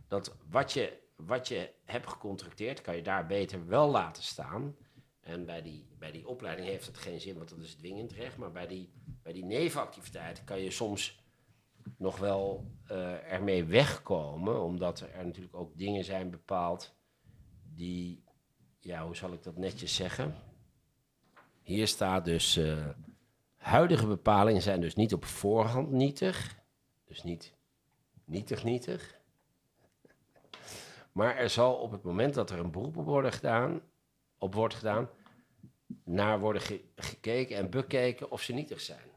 Dat 0.08 0.36
wat 0.50 0.72
je, 0.72 1.01
wat 1.26 1.48
je 1.48 1.70
hebt 1.86 2.08
gecontracteerd, 2.08 2.82
kan 2.82 2.96
je 2.96 3.02
daar 3.02 3.26
beter 3.26 3.68
wel 3.68 3.90
laten 3.90 4.24
staan. 4.24 4.76
En 5.20 5.46
bij 5.46 5.62
die, 5.62 5.88
bij 6.00 6.12
die 6.12 6.28
opleiding 6.28 6.68
heeft 6.68 6.86
het 6.86 6.98
geen 6.98 7.22
zin, 7.22 7.38
want 7.38 7.50
dat 7.50 7.60
is 7.60 7.76
dwingend 7.76 8.12
recht. 8.12 8.38
Maar 8.38 8.52
bij 8.52 8.68
die, 8.68 8.92
bij 9.24 9.34
die 9.34 9.46
nevenactiviteiten 9.46 10.44
kan 10.44 10.62
je 10.62 10.72
soms 10.72 11.20
nog 11.98 12.18
wel 12.18 12.72
uh, 12.92 13.32
ermee 13.32 13.64
wegkomen. 13.64 14.64
Omdat 14.64 15.00
er 15.00 15.26
natuurlijk 15.26 15.56
ook 15.56 15.78
dingen 15.78 16.04
zijn 16.04 16.30
bepaald 16.30 16.96
die, 17.64 18.24
ja, 18.80 19.06
hoe 19.06 19.16
zal 19.16 19.34
ik 19.34 19.44
dat 19.44 19.58
netjes 19.58 19.96
zeggen? 19.96 20.36
Hier 21.62 21.88
staat 21.88 22.26
dus, 22.26 22.58
uh, 22.58 22.88
huidige 23.56 24.08
bepalingen 24.08 24.62
zijn 24.62 24.82
dus 24.82 24.96
niet 24.96 25.14
op 25.14 25.26
voorhand 25.26 25.92
nietig. 25.92 26.60
Dus 27.06 27.24
niet 27.24 27.56
nietig 28.26 28.64
nietig. 28.64 29.21
Maar 31.12 31.36
er 31.36 31.50
zal 31.50 31.74
op 31.74 31.92
het 31.92 32.04
moment 32.04 32.34
dat 32.34 32.50
er 32.50 32.60
een 32.60 32.72
beroep 32.72 32.98
op, 32.98 33.26
gedaan, 33.26 33.82
op 34.38 34.54
wordt 34.54 34.74
gedaan, 34.74 35.10
naar 36.04 36.40
worden 36.40 36.62
ge 36.62 36.84
gekeken 36.96 37.58
en 37.58 37.70
bekeken 37.70 38.32
of 38.32 38.42
ze 38.42 38.54
nietig 38.54 38.82
zijn. 38.82 39.10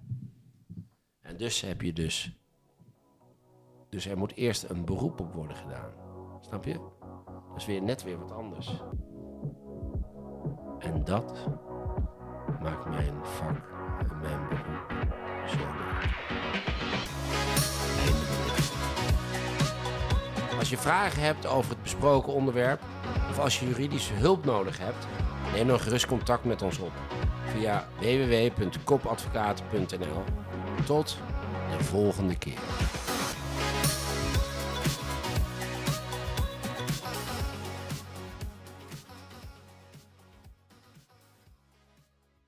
En 1.20 1.36
dus 1.36 1.60
heb 1.60 1.80
je 1.80 1.92
dus... 1.92 2.38
Dus 3.88 4.06
er 4.06 4.18
moet 4.18 4.34
eerst 4.34 4.62
een 4.62 4.84
beroep 4.84 5.20
op 5.20 5.32
worden 5.32 5.56
gedaan. 5.56 5.92
Snap 6.40 6.64
je? 6.64 6.72
Dat 7.48 7.56
is 7.56 7.66
weer 7.66 7.82
net 7.82 8.02
weer 8.02 8.18
wat 8.18 8.32
anders. 8.32 8.82
En 10.78 11.04
dat 11.04 11.48
maakt 12.60 12.88
mijn 12.88 13.24
vak 13.24 13.56
en 14.08 14.18
mijn 14.20 14.48
beroep. 14.48 14.74
Als 20.64 20.72
je 20.72 20.78
vragen 20.78 21.22
hebt 21.22 21.46
over 21.46 21.70
het 21.70 21.82
besproken 21.82 22.32
onderwerp 22.32 22.80
of 23.30 23.38
als 23.38 23.60
je 23.60 23.66
juridische 23.66 24.12
hulp 24.12 24.44
nodig 24.44 24.78
hebt, 24.78 25.06
neem 25.54 25.66
dan 25.66 25.80
gerust 25.80 26.06
contact 26.06 26.44
met 26.44 26.62
ons 26.62 26.78
op 26.78 26.92
via 27.56 27.88
www.kopadvocaten.nl. 27.98 30.24
Tot 30.84 31.18
de 31.78 31.84
volgende 31.84 32.38
keer. 32.38 32.58